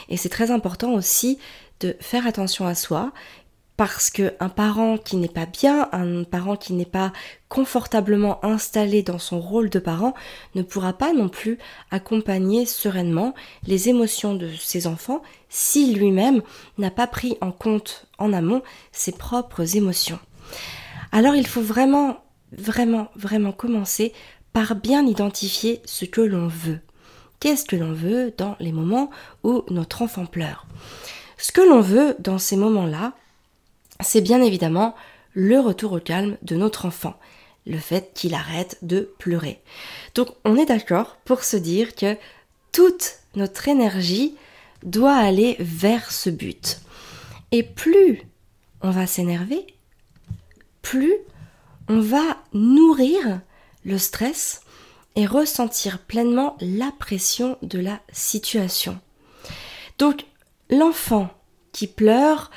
Et 0.10 0.18
c'est 0.18 0.30
très 0.30 0.52
important 0.52 0.94
aussi 0.94 1.40
de 1.80 1.96
faire 2.00 2.28
attention 2.28 2.68
à 2.68 2.76
soi, 2.76 3.12
parce 3.78 4.10
qu'un 4.10 4.50
parent 4.50 4.98
qui 4.98 5.18
n'est 5.18 5.28
pas 5.28 5.46
bien, 5.46 5.90
un 5.92 6.24
parent 6.24 6.56
qui 6.56 6.74
n'est 6.74 6.86
pas 6.86 7.12
confortablement 7.50 8.44
installé 8.44 9.04
dans 9.04 9.20
son 9.20 9.40
rôle 9.40 9.70
de 9.70 9.80
parent, 9.80 10.14
ne 10.56 10.62
pourra 10.62 10.94
pas 10.94 11.14
non 11.14 11.28
plus 11.28 11.58
accompagner 11.92 12.66
sereinement 12.66 13.34
les 13.68 13.90
émotions 13.90 14.34
de 14.34 14.50
ses 14.54 14.88
enfants 14.88 15.22
si 15.50 15.94
lui-même 15.94 16.42
n'a 16.78 16.92
pas 16.92 17.08
pris 17.08 17.38
en 17.42 17.52
compte 17.52 18.08
en 18.18 18.32
amont 18.32 18.62
ses 18.92 19.12
propres 19.12 19.76
émotions. 19.76 20.20
Alors 21.12 21.36
il 21.36 21.48
faut 21.48 21.62
vraiment 21.62 22.18
vraiment, 22.52 23.10
vraiment 23.16 23.52
commencer 23.52 24.14
par 24.54 24.76
bien 24.76 25.06
identifier 25.06 25.82
ce 25.86 26.06
que 26.06 26.22
l'on 26.22 26.48
veut. 26.48 26.80
Qu'est-ce 27.40 27.66
que 27.66 27.76
l'on 27.76 27.92
veut 27.92 28.34
dans 28.38 28.56
les 28.60 28.72
moments 28.72 29.10
où 29.44 29.64
notre 29.70 30.02
enfant 30.02 30.26
pleure? 30.26 30.66
Ce 31.38 31.52
que 31.52 31.62
l'on 31.62 31.82
veut 31.82 32.16
dans 32.20 32.38
ces 32.38 32.56
moments-là, 32.56 33.14
c'est 34.06 34.22
bien 34.22 34.42
évidemment 34.42 34.96
le 35.34 35.60
retour 35.60 35.94
au 35.94 36.00
calme 36.00 36.38
de 36.44 36.56
notre 36.56 36.86
enfant, 36.86 37.16
le 37.66 37.78
fait 37.78 38.12
qu'il 38.14 38.34
arrête 38.34 38.78
de 38.82 39.14
pleurer. 39.20 39.62
Donc 40.14 40.30
on 40.46 40.56
est 40.58 40.68
d'accord 40.68 41.18
pour 41.26 41.44
se 41.44 41.58
dire 41.58 41.96
que 41.96 42.16
toute 42.72 43.16
notre 43.36 43.68
énergie 43.68 44.36
doit 44.84 45.16
aller 45.16 45.58
vers 45.60 46.12
ce 46.12 46.30
but. 46.30 46.80
Et 47.52 47.64
plus 47.64 48.22
on 48.82 48.92
va 48.92 49.08
s'énerver, 49.08 49.66
plus 50.82 51.16
on 51.90 52.00
va 52.00 52.38
nourrir 52.54 53.42
le 53.84 53.98
stress 53.98 54.62
et 55.16 55.26
ressentir 55.26 56.00
pleinement 56.00 56.58
la 56.60 56.92
pression 57.00 57.58
de 57.62 57.80
la 57.80 58.00
situation. 58.12 59.00
Donc 59.98 60.26
l'enfant 60.70 61.30
qui 61.72 61.88
pleure 61.88 62.52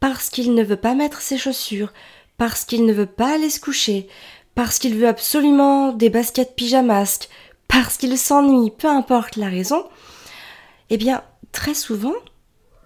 parce 0.00 0.30
qu'il 0.30 0.54
ne 0.54 0.62
veut 0.62 0.76
pas 0.76 0.94
mettre 0.94 1.20
ses 1.20 1.38
chaussures, 1.38 1.92
parce 2.36 2.64
qu'il 2.64 2.86
ne 2.86 2.92
veut 2.92 3.06
pas 3.06 3.34
aller 3.34 3.50
se 3.50 3.60
coucher, 3.60 4.08
parce 4.54 4.78
qu'il 4.78 4.96
veut 4.96 5.08
absolument 5.08 5.92
des 5.92 6.10
baskets 6.10 6.54
pyjamasques, 6.56 7.28
parce 7.68 7.96
qu'il 7.96 8.16
s'ennuie, 8.16 8.70
peu 8.70 8.88
importe 8.88 9.36
la 9.36 9.48
raison, 9.48 9.84
eh 10.90 10.96
bien, 10.96 11.22
très 11.52 11.74
souvent, 11.74 12.14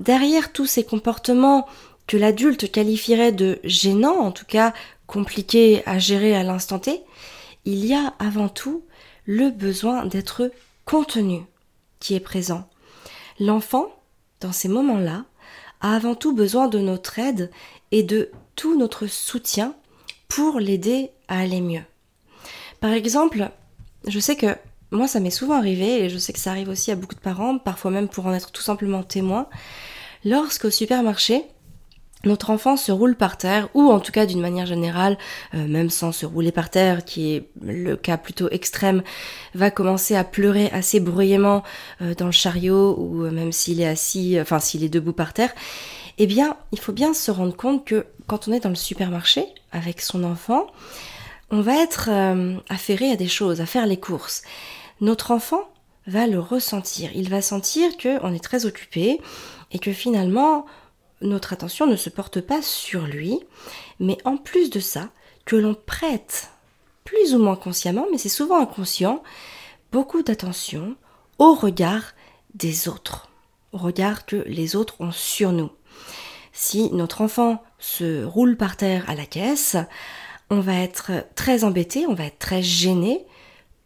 derrière 0.01 0.53
tous 0.53 0.67
ces 0.67 0.85
comportements 0.85 1.67
que 2.07 2.17
l'adulte 2.17 2.71
qualifierait 2.71 3.33
de 3.33 3.61
gênants, 3.65 4.19
en 4.19 4.33
tout 4.33 4.45
cas 4.45 4.73
compliqués 5.07 5.83
à 5.87 5.99
gérer 5.99 6.35
à 6.35 6.43
l'instant 6.43 6.79
T, 6.79 7.03
il 7.65 7.85
y 7.85 7.95
a 7.95 8.15
avant 8.19 8.49
tout 8.49 8.85
le 9.25 9.51
besoin 9.51 10.05
d'être 10.05 10.51
contenu 10.85 11.45
qui 12.01 12.15
est 12.15 12.21
présent. 12.21 12.69
L'enfant, 13.39 13.87
dans 14.41 14.53
ces 14.53 14.69
moments-là, 14.69 15.25
a 15.83 15.95
avant 15.95 16.15
tout 16.15 16.35
besoin 16.35 16.69
de 16.69 16.79
notre 16.79 17.19
aide 17.19 17.51
et 17.91 18.03
de 18.03 18.31
tout 18.57 18.79
notre 18.79 19.07
soutien 19.07 19.75
pour 20.29 20.59
l'aider 20.59 21.11
à 21.29 21.41
aller 21.41 21.61
mieux. 21.61 21.85
Par 22.81 22.93
exemple, 22.93 23.51
je 24.07 24.19
sais 24.19 24.37
que 24.37 24.57
moi 24.91 25.07
ça 25.07 25.21
m'est 25.21 25.31
souvent 25.31 25.57
arrivé 25.57 26.05
et 26.05 26.09
je 26.09 26.19
sais 26.19 26.33
que 26.33 26.39
ça 26.39 26.51
arrive 26.51 26.71
aussi 26.71 26.91
à 26.91 26.97
beaucoup 26.97 27.15
de 27.15 27.21
parents, 27.21 27.59
parfois 27.59 27.91
même 27.91 28.09
pour 28.09 28.27
en 28.27 28.33
être 28.33 28.51
tout 28.51 28.63
simplement 28.63 29.03
témoin, 29.03 29.47
lorsqu'au 30.25 30.71
supermarché, 30.71 31.45
notre 32.25 32.51
enfant 32.51 32.77
se 32.77 32.93
roule 32.93 33.17
par 33.17 33.37
terre, 33.37 33.69
ou 33.75 33.91
en 33.91 34.01
tout 34.01 34.13
cas 34.13 34.27
d'une 34.27 34.41
manière 34.41 34.67
générale, 34.67 35.19
euh, 35.55 35.67
même 35.67 35.91
sans 35.91 36.13
se 36.13 36.27
rouler 36.27 36.53
par 36.53 36.71
terre, 36.71 37.05
qui 37.05 37.35
est 37.35 37.49
le 37.61 37.97
cas 37.97 38.17
plutôt 38.17 38.49
extrême, 38.51 39.03
va 39.55 39.71
commencer 39.71 40.15
à 40.15 40.25
pleurer 40.25 40.71
assez 40.73 41.01
bruyamment 41.01 41.63
euh, 42.01 42.15
dans 42.15 42.27
le 42.27 42.33
chariot, 42.33 42.97
ou 42.99 43.25
euh, 43.25 43.31
même 43.31 43.53
s'il 43.53 43.81
est 43.81 43.89
assis, 43.89 44.39
enfin 44.41 44.61
s'il 44.61 44.85
est 44.85 44.89
debout 44.89 45.13
par 45.13 45.33
terre, 45.33 45.53
eh 46.19 46.27
bien, 46.27 46.57
il 46.73 46.79
faut 46.79 46.93
bien 46.93 47.15
se 47.15 47.31
rendre 47.31 47.57
compte 47.57 47.85
que 47.85 48.07
quand 48.27 48.47
on 48.47 48.53
est 48.53 48.61
dans 48.61 48.69
le 48.69 48.75
supermarché 48.75 49.47
avec 49.73 50.01
son 50.01 50.23
enfant, 50.25 50.67
on 51.51 51.61
va 51.61 51.83
être 51.83 52.09
affairé 52.69 53.11
à 53.11 53.17
des 53.17 53.29
choses, 53.29 53.61
à 53.61 53.67
faire 53.67 53.87
les 53.87 53.99
courses. 53.99 54.43
Notre 55.01 55.33
enfant 55.33 55.63
va 56.07 56.27
le 56.27 56.39
ressentir. 56.39 57.11
Il 57.15 57.29
va 57.29 57.43
sentir 57.43 57.91
qu'on 57.97 58.33
est 58.33 58.43
très 58.43 58.67
occupé 58.67 59.21
et 59.73 59.79
que 59.79 59.93
finalement, 59.93 60.67
notre 61.23 61.53
attention 61.53 61.87
ne 61.87 61.97
se 61.97 62.11
porte 62.11 62.41
pas 62.41 62.63
sur 62.63 63.07
lui, 63.07 63.41
mais 64.01 64.19
en 64.25 64.37
plus 64.37 64.71
de 64.71 64.81
ça, 64.81 65.11
que 65.45 65.57
l'on 65.57 65.75
prête, 65.75 66.51
plus 67.05 67.35
ou 67.35 67.39
moins 67.39 67.57
consciemment, 67.57 68.07
mais 68.11 68.19
c'est 68.19 68.29
souvent 68.29 68.61
inconscient, 68.61 69.23
beaucoup 69.91 70.23
d'attention 70.23 70.97
au 71.39 71.55
regard 71.55 72.03
des 72.55 72.89
autres, 72.89 73.29
au 73.73 73.79
regard 73.79 74.27
que 74.27 74.37
les 74.47 74.77
autres 74.77 75.01
ont 75.01 75.13
sur 75.13 75.53
nous. 75.53 75.71
Si 76.53 76.91
notre 76.93 77.23
enfant 77.23 77.63
se 77.79 78.25
roule 78.25 78.57
par 78.57 78.77
terre 78.77 79.09
à 79.09 79.15
la 79.15 79.27
caisse, 79.27 79.77
on 80.51 80.61
va 80.61 80.75
être 80.75 81.13
très 81.35 81.65
embêté, 81.65 82.07
on 82.07 82.15
va 82.15 82.25
être 82.25 82.39
très 82.39 82.63
gêné, 82.63 83.27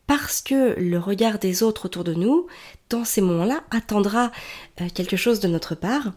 parce 0.07 0.41
que 0.41 0.79
le 0.79 0.99
regard 0.99 1.39
des 1.39 1.63
autres 1.63 1.87
autour 1.87 2.05
de 2.05 2.15
nous, 2.15 2.47
dans 2.91 3.05
ces 3.05 3.21
moments-là, 3.21 3.63
attendra 3.71 4.31
euh, 4.81 4.89
quelque 4.93 5.17
chose 5.17 5.41
de 5.41 5.49
notre 5.49 5.75
part, 5.75 6.13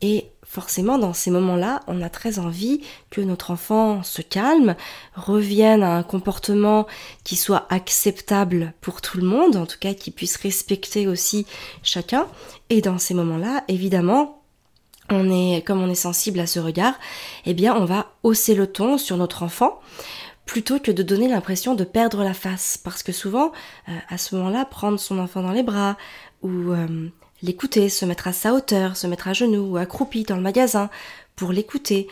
et 0.00 0.30
forcément, 0.48 0.98
dans 0.98 1.12
ces 1.12 1.30
moments-là, 1.30 1.82
on 1.86 2.00
a 2.00 2.08
très 2.08 2.38
envie 2.38 2.80
que 3.10 3.20
notre 3.20 3.50
enfant 3.50 4.02
se 4.02 4.22
calme, 4.22 4.76
revienne 5.14 5.82
à 5.82 5.94
un 5.94 6.02
comportement 6.02 6.86
qui 7.22 7.36
soit 7.36 7.66
acceptable 7.68 8.72
pour 8.80 9.02
tout 9.02 9.18
le 9.18 9.26
monde, 9.26 9.56
en 9.56 9.66
tout 9.66 9.76
cas 9.78 9.92
qui 9.92 10.10
puisse 10.10 10.36
respecter 10.36 11.06
aussi 11.06 11.46
chacun. 11.82 12.26
Et 12.70 12.80
dans 12.80 12.98
ces 12.98 13.12
moments-là, 13.12 13.62
évidemment, 13.68 14.42
on 15.10 15.30
est, 15.30 15.62
comme 15.66 15.82
on 15.82 15.90
est 15.90 15.94
sensible 15.94 16.40
à 16.40 16.46
ce 16.46 16.60
regard, 16.60 16.94
eh 17.44 17.52
bien, 17.52 17.76
on 17.76 17.84
va 17.84 18.12
hausser 18.22 18.54
le 18.54 18.66
ton 18.66 18.96
sur 18.96 19.18
notre 19.18 19.42
enfant 19.42 19.80
plutôt 20.46 20.80
que 20.80 20.90
de 20.90 21.02
donner 21.02 21.28
l'impression 21.28 21.74
de 21.74 21.84
perdre 21.84 22.24
la 22.24 22.32
face. 22.32 22.78
Parce 22.82 23.02
que 23.02 23.12
souvent, 23.12 23.52
euh, 23.88 23.92
à 24.08 24.16
ce 24.16 24.34
moment-là, 24.34 24.64
prendre 24.64 24.98
son 24.98 25.18
enfant 25.18 25.42
dans 25.42 25.52
les 25.52 25.62
bras 25.62 25.98
ou 26.42 26.72
euh, 26.72 27.10
l'écouter, 27.42 27.88
se 27.88 28.04
mettre 28.04 28.28
à 28.28 28.32
sa 28.32 28.54
hauteur, 28.54 28.96
se 28.96 29.06
mettre 29.06 29.28
à 29.28 29.32
genoux 29.32 29.72
ou 29.72 29.76
accroupi 29.76 30.24
dans 30.24 30.36
le 30.36 30.42
magasin 30.42 30.90
pour 31.36 31.52
l'écouter, 31.52 32.08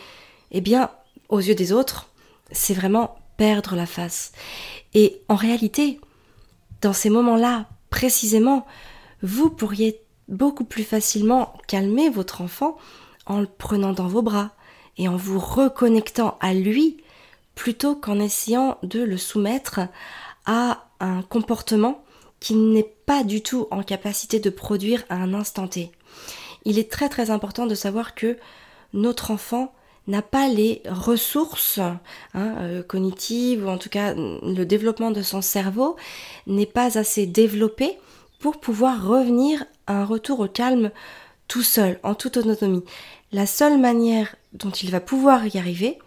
eh 0.51 0.61
bien, 0.61 0.89
aux 1.29 1.39
yeux 1.39 1.55
des 1.55 1.73
autres, 1.73 2.09
c'est 2.51 2.73
vraiment 2.73 3.17
perdre 3.35 3.75
la 3.75 3.85
face. 3.85 4.31
Et 4.93 5.21
en 5.27 5.35
réalité, 5.35 5.99
dans 6.81 6.93
ces 6.93 7.09
moments-là, 7.09 7.67
précisément, 7.89 8.65
vous 9.21 9.49
pourriez 9.49 10.01
beaucoup 10.27 10.63
plus 10.63 10.83
facilement 10.83 11.53
calmer 11.67 12.09
votre 12.09 12.41
enfant 12.41 12.77
en 13.25 13.39
le 13.39 13.47
prenant 13.47 13.93
dans 13.93 14.07
vos 14.07 14.21
bras 14.21 14.51
et 14.97 15.07
en 15.07 15.15
vous 15.15 15.39
reconnectant 15.39 16.37
à 16.39 16.53
lui 16.53 16.97
plutôt 17.55 17.95
qu'en 17.95 18.19
essayant 18.19 18.77
de 18.83 19.01
le 19.01 19.17
soumettre 19.17 19.81
à 20.45 20.85
un 20.99 21.21
comportement 21.21 22.03
qui 22.39 22.55
n'est 22.55 22.91
pas 23.05 23.23
du 23.23 23.41
tout 23.41 23.67
en 23.71 23.83
capacité 23.83 24.39
de 24.39 24.49
produire 24.49 25.03
à 25.09 25.15
un 25.15 25.33
instant 25.33 25.67
T. 25.67 25.91
Il 26.65 26.79
est 26.79 26.91
très 26.91 27.09
très 27.09 27.31
important 27.31 27.65
de 27.65 27.75
savoir 27.75 28.15
que 28.15 28.37
notre 28.93 29.31
enfant 29.31 29.73
n'a 30.07 30.21
pas 30.21 30.47
les 30.47 30.81
ressources 30.87 31.79
hein, 31.79 31.99
euh, 32.35 32.81
cognitives 32.81 33.65
ou 33.65 33.69
en 33.69 33.77
tout 33.77 33.89
cas 33.89 34.13
le 34.15 34.63
développement 34.63 35.11
de 35.11 35.21
son 35.21 35.41
cerveau 35.41 35.97
n'est 36.45 36.65
pas 36.65 36.97
assez 36.97 37.25
développé 37.25 37.97
pour 38.39 38.59
pouvoir 38.59 39.05
revenir 39.05 39.65
à 39.87 40.01
un 40.01 40.05
retour 40.05 40.39
au 40.39 40.47
calme 40.47 40.91
tout 41.47 41.63
seul, 41.63 41.99
en 42.03 42.13
toute 42.13 42.37
autonomie. 42.37 42.83
La 43.31 43.45
seule 43.45 43.79
manière 43.79 44.35
dont 44.53 44.69
il 44.69 44.91
va 44.91 44.99
pouvoir 44.99 45.45
y 45.47 45.57
arriver, 45.57 45.97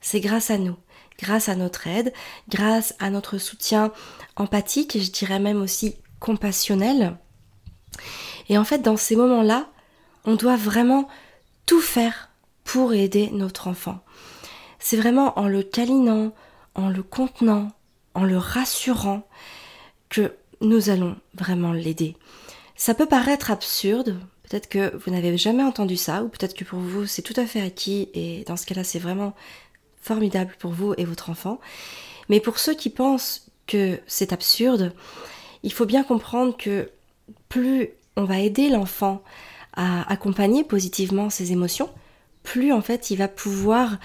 c'est 0.00 0.20
grâce 0.20 0.50
à 0.50 0.58
nous 0.58 0.76
grâce 1.18 1.48
à 1.48 1.56
notre 1.56 1.86
aide, 1.86 2.12
grâce 2.48 2.94
à 2.98 3.10
notre 3.10 3.38
soutien 3.38 3.92
empathique 4.36 4.96
et 4.96 5.00
je 5.00 5.10
dirais 5.10 5.38
même 5.38 5.62
aussi 5.62 5.96
compassionnel. 6.20 7.16
Et 8.48 8.58
en 8.58 8.64
fait, 8.64 8.78
dans 8.80 8.96
ces 8.96 9.16
moments-là, 9.16 9.68
on 10.24 10.34
doit 10.34 10.56
vraiment 10.56 11.08
tout 11.66 11.80
faire 11.80 12.30
pour 12.64 12.94
aider 12.94 13.30
notre 13.32 13.68
enfant. 13.68 14.00
C'est 14.78 14.96
vraiment 14.96 15.38
en 15.38 15.48
le 15.48 15.62
câlinant, 15.62 16.32
en 16.74 16.88
le 16.88 17.02
contenant, 17.02 17.68
en 18.14 18.24
le 18.24 18.36
rassurant 18.36 19.26
que 20.08 20.32
nous 20.60 20.90
allons 20.90 21.16
vraiment 21.34 21.72
l'aider. 21.72 22.16
Ça 22.76 22.94
peut 22.94 23.06
paraître 23.06 23.50
absurde, 23.50 24.18
peut-être 24.42 24.68
que 24.68 24.94
vous 24.96 25.10
n'avez 25.10 25.36
jamais 25.36 25.62
entendu 25.62 25.96
ça, 25.96 26.22
ou 26.22 26.28
peut-être 26.28 26.54
que 26.54 26.64
pour 26.64 26.78
vous 26.78 27.06
c'est 27.06 27.22
tout 27.22 27.34
à 27.36 27.46
fait 27.46 27.60
acquis, 27.60 28.08
et 28.14 28.44
dans 28.44 28.56
ce 28.56 28.66
cas-là 28.66 28.84
c'est 28.84 28.98
vraiment 28.98 29.34
formidable 30.06 30.54
pour 30.58 30.70
vous 30.70 30.94
et 30.96 31.04
votre 31.04 31.30
enfant. 31.30 31.60
Mais 32.28 32.40
pour 32.40 32.58
ceux 32.58 32.74
qui 32.74 32.90
pensent 32.90 33.48
que 33.66 33.98
c'est 34.06 34.32
absurde, 34.32 34.92
il 35.62 35.72
faut 35.72 35.84
bien 35.84 36.04
comprendre 36.04 36.56
que 36.56 36.90
plus 37.48 37.90
on 38.16 38.24
va 38.24 38.38
aider 38.38 38.68
l'enfant 38.68 39.22
à 39.74 40.10
accompagner 40.10 40.64
positivement 40.64 41.28
ses 41.28 41.52
émotions, 41.52 41.90
plus 42.44 42.72
en 42.72 42.80
fait 42.80 43.10
il 43.10 43.16
va 43.16 43.28
pouvoir 43.28 43.98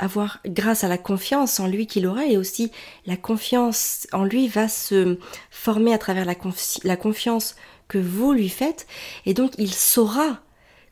avoir, 0.00 0.40
grâce 0.44 0.82
à 0.82 0.88
la 0.88 0.98
confiance 0.98 1.60
en 1.60 1.68
lui 1.68 1.86
qu'il 1.86 2.06
aura, 2.06 2.26
et 2.26 2.36
aussi 2.36 2.72
la 3.06 3.16
confiance 3.16 4.08
en 4.12 4.24
lui 4.24 4.48
va 4.48 4.68
se 4.68 5.18
former 5.50 5.94
à 5.94 5.98
travers 5.98 6.24
la, 6.24 6.96
confiance 6.96 7.54
que 7.86 7.98
vous 7.98 8.32
lui 8.32 8.48
faites, 8.48 8.86
et 9.24 9.34
donc 9.34 9.52
il 9.56 9.72
saura 9.72 10.40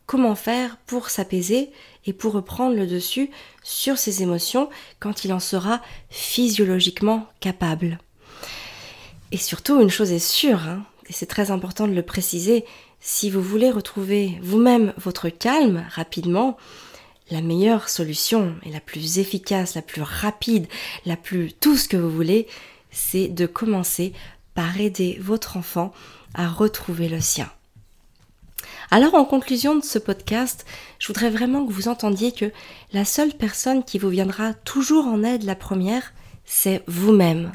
comment 0.07 0.35
faire 0.35 0.79
pour 0.87 1.11
s'apaiser 1.11 1.71
et 2.07 2.13
pour 2.13 2.33
reprendre 2.33 2.77
le 2.77 2.87
dessus 2.87 3.31
sur 3.63 3.99
ses 3.99 4.23
émotions 4.23 4.69
quand 5.01 5.25
il 5.25 5.33
en 5.33 5.41
sera 5.41 5.81
physiologiquement 6.11 7.27
capable. 7.41 7.99
Et 9.31 9.39
surtout, 9.39 9.81
une 9.81 9.91
chose 9.91 10.13
est 10.13 10.19
sûre, 10.19 10.61
hein, 10.61 10.85
et 11.09 11.13
c'est 11.13 11.27
très 11.27 11.51
important 11.51 11.89
de 11.89 11.95
le 11.95 12.03
préciser, 12.03 12.65
si 13.01 13.31
vous 13.31 13.43
voulez 13.43 13.71
retrouver 13.71 14.39
vous-même 14.43 14.93
votre 14.97 15.29
calme 15.29 15.85
rapidement, 15.91 16.57
la 17.31 17.41
meilleure 17.41 17.89
solution 17.89 18.55
et 18.65 18.71
la 18.71 18.81
plus 18.81 19.19
efficace, 19.19 19.75
la 19.75 19.83
plus 19.83 20.03
rapide, 20.03 20.69
la 21.07 21.17
plus 21.17 21.53
tout 21.53 21.77
ce 21.77 21.89
que 21.89 21.97
vous 21.97 22.11
voulez, 22.11 22.47
c'est 22.91 23.29
de 23.29 23.47
commencer 23.47 24.13
par 24.55 24.81
aider 24.81 25.19
votre 25.21 25.57
enfant 25.57 25.93
à 26.35 26.49
retrouver 26.49 27.09
le 27.09 27.21
sien. 27.21 27.51
Alors 28.95 29.15
en 29.15 29.25
conclusion 29.25 29.75
de 29.75 29.83
ce 29.83 29.99
podcast, 29.99 30.67
je 30.99 31.07
voudrais 31.07 31.31
vraiment 31.31 31.65
que 31.65 31.73
vous 31.73 31.89
entendiez 31.89 32.31
que 32.31 32.53
la 32.93 33.07
seule 33.07 33.33
personne 33.33 33.85
qui 33.85 33.99
vous 33.99 34.11
viendra 34.11 34.53
toujours 34.53 35.07
en 35.07 35.25
aide 35.25 35.45
la 35.45 35.55
première, 35.55 36.13
c'est 36.45 36.83
vous-même. 36.87 37.53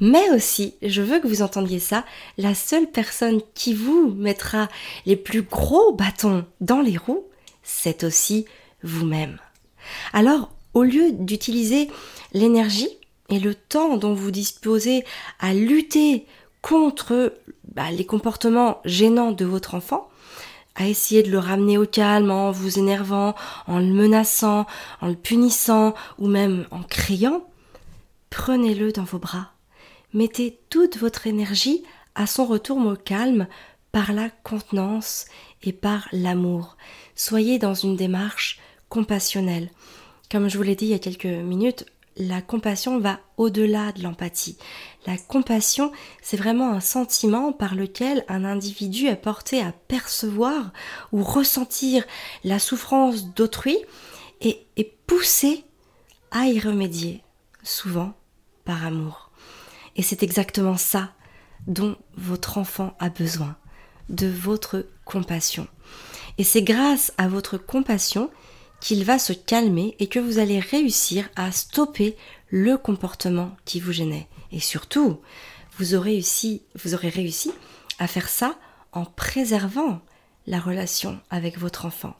Mais 0.00 0.28
aussi, 0.30 0.74
je 0.82 1.00
veux 1.00 1.20
que 1.20 1.28
vous 1.28 1.42
entendiez 1.42 1.78
ça, 1.78 2.04
la 2.38 2.56
seule 2.56 2.90
personne 2.90 3.40
qui 3.54 3.72
vous 3.72 4.12
mettra 4.16 4.68
les 5.06 5.14
plus 5.14 5.42
gros 5.42 5.92
bâtons 5.92 6.44
dans 6.60 6.80
les 6.80 6.96
roues, 6.96 7.28
c'est 7.62 8.02
aussi 8.02 8.44
vous-même. 8.82 9.38
Alors, 10.12 10.50
au 10.74 10.82
lieu 10.82 11.12
d'utiliser 11.12 11.88
l'énergie 12.32 12.98
et 13.30 13.38
le 13.38 13.54
temps 13.54 13.96
dont 13.96 14.12
vous 14.12 14.32
disposez 14.32 15.04
à 15.38 15.54
lutter 15.54 16.26
contre 16.62 17.32
bah, 17.74 17.92
les 17.92 18.06
comportements 18.06 18.80
gênants 18.84 19.30
de 19.30 19.44
votre 19.44 19.76
enfant, 19.76 20.08
à 20.78 20.86
essayer 20.86 21.22
de 21.22 21.30
le 21.30 21.38
ramener 21.38 21.76
au 21.76 21.84
calme 21.84 22.30
en 22.30 22.52
vous 22.52 22.78
énervant, 22.78 23.34
en 23.66 23.80
le 23.80 23.92
menaçant, 23.92 24.64
en 25.00 25.08
le 25.08 25.16
punissant 25.16 25.92
ou 26.18 26.28
même 26.28 26.66
en 26.70 26.82
criant, 26.82 27.44
prenez-le 28.30 28.92
dans 28.92 29.04
vos 29.04 29.18
bras. 29.18 29.50
Mettez 30.14 30.58
toute 30.70 30.96
votre 30.96 31.26
énergie 31.26 31.82
à 32.14 32.26
son 32.26 32.46
retour 32.46 32.78
au 32.78 32.94
calme 32.94 33.48
par 33.92 34.12
la 34.12 34.30
contenance 34.30 35.26
et 35.62 35.72
par 35.72 36.08
l'amour. 36.12 36.76
Soyez 37.16 37.58
dans 37.58 37.74
une 37.74 37.96
démarche 37.96 38.60
compassionnelle. 38.88 39.70
Comme 40.30 40.48
je 40.48 40.56
vous 40.56 40.62
l'ai 40.62 40.76
dit 40.76 40.86
il 40.86 40.92
y 40.92 40.94
a 40.94 41.00
quelques 41.00 41.24
minutes, 41.26 41.86
la 42.18 42.42
compassion 42.42 42.98
va 42.98 43.20
au-delà 43.36 43.92
de 43.92 44.02
l'empathie. 44.02 44.58
La 45.06 45.16
compassion, 45.16 45.92
c'est 46.20 46.36
vraiment 46.36 46.72
un 46.72 46.80
sentiment 46.80 47.52
par 47.52 47.74
lequel 47.74 48.24
un 48.28 48.44
individu 48.44 49.06
est 49.06 49.16
porté 49.16 49.62
à 49.62 49.72
percevoir 49.72 50.72
ou 51.12 51.22
ressentir 51.22 52.04
la 52.44 52.58
souffrance 52.58 53.32
d'autrui 53.34 53.78
et 54.40 54.66
est 54.76 54.92
poussé 55.06 55.64
à 56.32 56.46
y 56.46 56.58
remédier, 56.58 57.22
souvent 57.62 58.12
par 58.64 58.84
amour. 58.84 59.30
Et 59.96 60.02
c'est 60.02 60.22
exactement 60.22 60.76
ça 60.76 61.12
dont 61.66 61.96
votre 62.16 62.58
enfant 62.58 62.94
a 62.98 63.08
besoin, 63.08 63.56
de 64.08 64.28
votre 64.28 64.86
compassion. 65.04 65.66
Et 66.36 66.44
c'est 66.44 66.62
grâce 66.62 67.12
à 67.16 67.28
votre 67.28 67.58
compassion 67.58 68.30
qu'il 68.80 69.04
va 69.04 69.18
se 69.18 69.32
calmer 69.32 69.96
et 69.98 70.06
que 70.06 70.18
vous 70.18 70.38
allez 70.38 70.60
réussir 70.60 71.28
à 71.36 71.52
stopper 71.52 72.16
le 72.48 72.76
comportement 72.78 73.56
qui 73.64 73.80
vous 73.80 73.92
gênait. 73.92 74.28
Et 74.52 74.60
surtout, 74.60 75.20
vous 75.78 75.94
aurez 75.94 76.12
réussi, 76.12 76.62
vous 76.74 76.94
aurez 76.94 77.08
réussi 77.08 77.52
à 77.98 78.06
faire 78.06 78.28
ça 78.28 78.56
en 78.92 79.04
préservant 79.04 80.00
la 80.46 80.60
relation 80.60 81.20
avec 81.30 81.58
votre 81.58 81.84
enfant. 81.84 82.16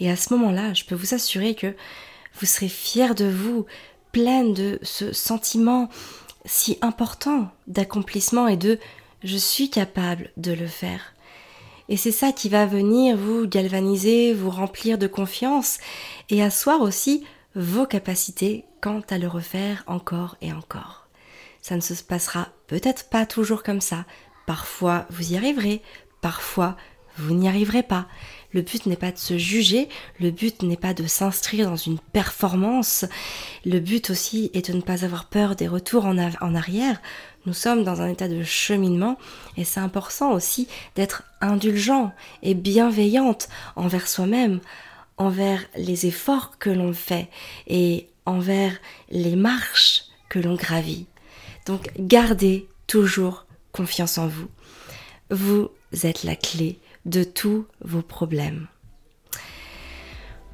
Et 0.00 0.10
à 0.10 0.16
ce 0.16 0.34
moment-là, 0.34 0.74
je 0.74 0.84
peux 0.84 0.94
vous 0.94 1.14
assurer 1.14 1.54
que 1.54 1.74
vous 2.34 2.46
serez 2.46 2.68
fier 2.68 3.14
de 3.14 3.26
vous, 3.26 3.66
pleine 4.12 4.52
de 4.54 4.78
ce 4.82 5.12
sentiment 5.12 5.88
si 6.44 6.78
important 6.82 7.50
d'accomplissement 7.66 8.48
et 8.48 8.56
de 8.56 8.78
je 9.22 9.36
suis 9.36 9.70
capable 9.70 10.30
de 10.36 10.52
le 10.52 10.66
faire. 10.66 11.13
Et 11.88 11.96
c'est 11.96 12.12
ça 12.12 12.32
qui 12.32 12.48
va 12.48 12.66
venir 12.66 13.16
vous 13.16 13.46
galvaniser, 13.46 14.32
vous 14.32 14.50
remplir 14.50 14.96
de 14.96 15.06
confiance 15.06 15.78
et 16.30 16.42
asseoir 16.42 16.80
aussi 16.80 17.24
vos 17.54 17.86
capacités 17.86 18.64
quant 18.80 19.02
à 19.10 19.18
le 19.18 19.28
refaire 19.28 19.84
encore 19.86 20.36
et 20.40 20.52
encore. 20.52 21.08
Ça 21.60 21.76
ne 21.76 21.80
se 21.80 21.94
passera 22.02 22.48
peut-être 22.66 23.08
pas 23.08 23.26
toujours 23.26 23.62
comme 23.62 23.80
ça. 23.80 24.06
Parfois 24.46 25.06
vous 25.10 25.32
y 25.32 25.36
arriverez, 25.36 25.82
parfois 26.20 26.76
vous 27.16 27.34
n'y 27.34 27.48
arriverez 27.48 27.82
pas. 27.82 28.06
Le 28.52 28.62
but 28.62 28.86
n'est 28.86 28.96
pas 28.96 29.12
de 29.12 29.18
se 29.18 29.36
juger, 29.36 29.88
le 30.20 30.30
but 30.30 30.62
n'est 30.62 30.76
pas 30.76 30.94
de 30.94 31.06
s'inscrire 31.06 31.68
dans 31.68 31.76
une 31.76 31.98
performance, 31.98 33.04
le 33.64 33.80
but 33.80 34.10
aussi 34.10 34.50
est 34.54 34.70
de 34.70 34.76
ne 34.76 34.82
pas 34.82 35.04
avoir 35.04 35.26
peur 35.26 35.56
des 35.56 35.68
retours 35.68 36.06
en, 36.06 36.16
en 36.18 36.54
arrière. 36.54 37.00
Nous 37.46 37.52
sommes 37.52 37.84
dans 37.84 38.00
un 38.00 38.08
état 38.08 38.28
de 38.28 38.42
cheminement 38.42 39.18
et 39.56 39.64
c'est 39.64 39.80
important 39.80 40.32
aussi 40.32 40.66
d'être 40.94 41.24
indulgent 41.40 42.12
et 42.42 42.54
bienveillante 42.54 43.48
envers 43.76 44.08
soi-même, 44.08 44.60
envers 45.18 45.62
les 45.76 46.06
efforts 46.06 46.58
que 46.58 46.70
l'on 46.70 46.92
fait 46.92 47.28
et 47.66 48.08
envers 48.24 48.76
les 49.10 49.36
marches 49.36 50.04
que 50.28 50.38
l'on 50.38 50.54
gravit. 50.54 51.06
Donc 51.66 51.90
gardez 51.98 52.66
toujours 52.86 53.46
confiance 53.72 54.18
en 54.18 54.26
vous. 54.26 54.48
Vous 55.30 55.70
êtes 56.02 56.24
la 56.24 56.36
clé 56.36 56.78
de 57.04 57.24
tous 57.24 57.66
vos 57.82 58.02
problèmes. 58.02 58.68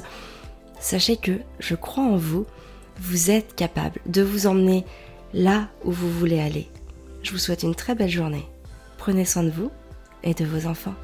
Sachez 0.80 1.18
que 1.18 1.34
je 1.60 1.76
crois 1.76 2.04
en 2.04 2.16
vous 2.16 2.46
vous 3.00 3.32
êtes 3.32 3.56
capable 3.56 4.00
de 4.06 4.22
vous 4.22 4.48
emmener 4.48 4.86
là 5.34 5.70
où 5.84 5.92
vous 5.92 6.12
voulez 6.12 6.40
aller. 6.40 6.68
Je 7.24 7.32
vous 7.32 7.38
souhaite 7.38 7.64
une 7.64 7.76
très 7.76 7.96
belle 7.96 8.10
journée. 8.10 8.46
Prenez 8.98 9.26
soin 9.26 9.44
de 9.44 9.50
vous 9.50 9.72
et 10.24 10.34
de 10.34 10.46
vos 10.46 10.68
enfants. 10.68 10.96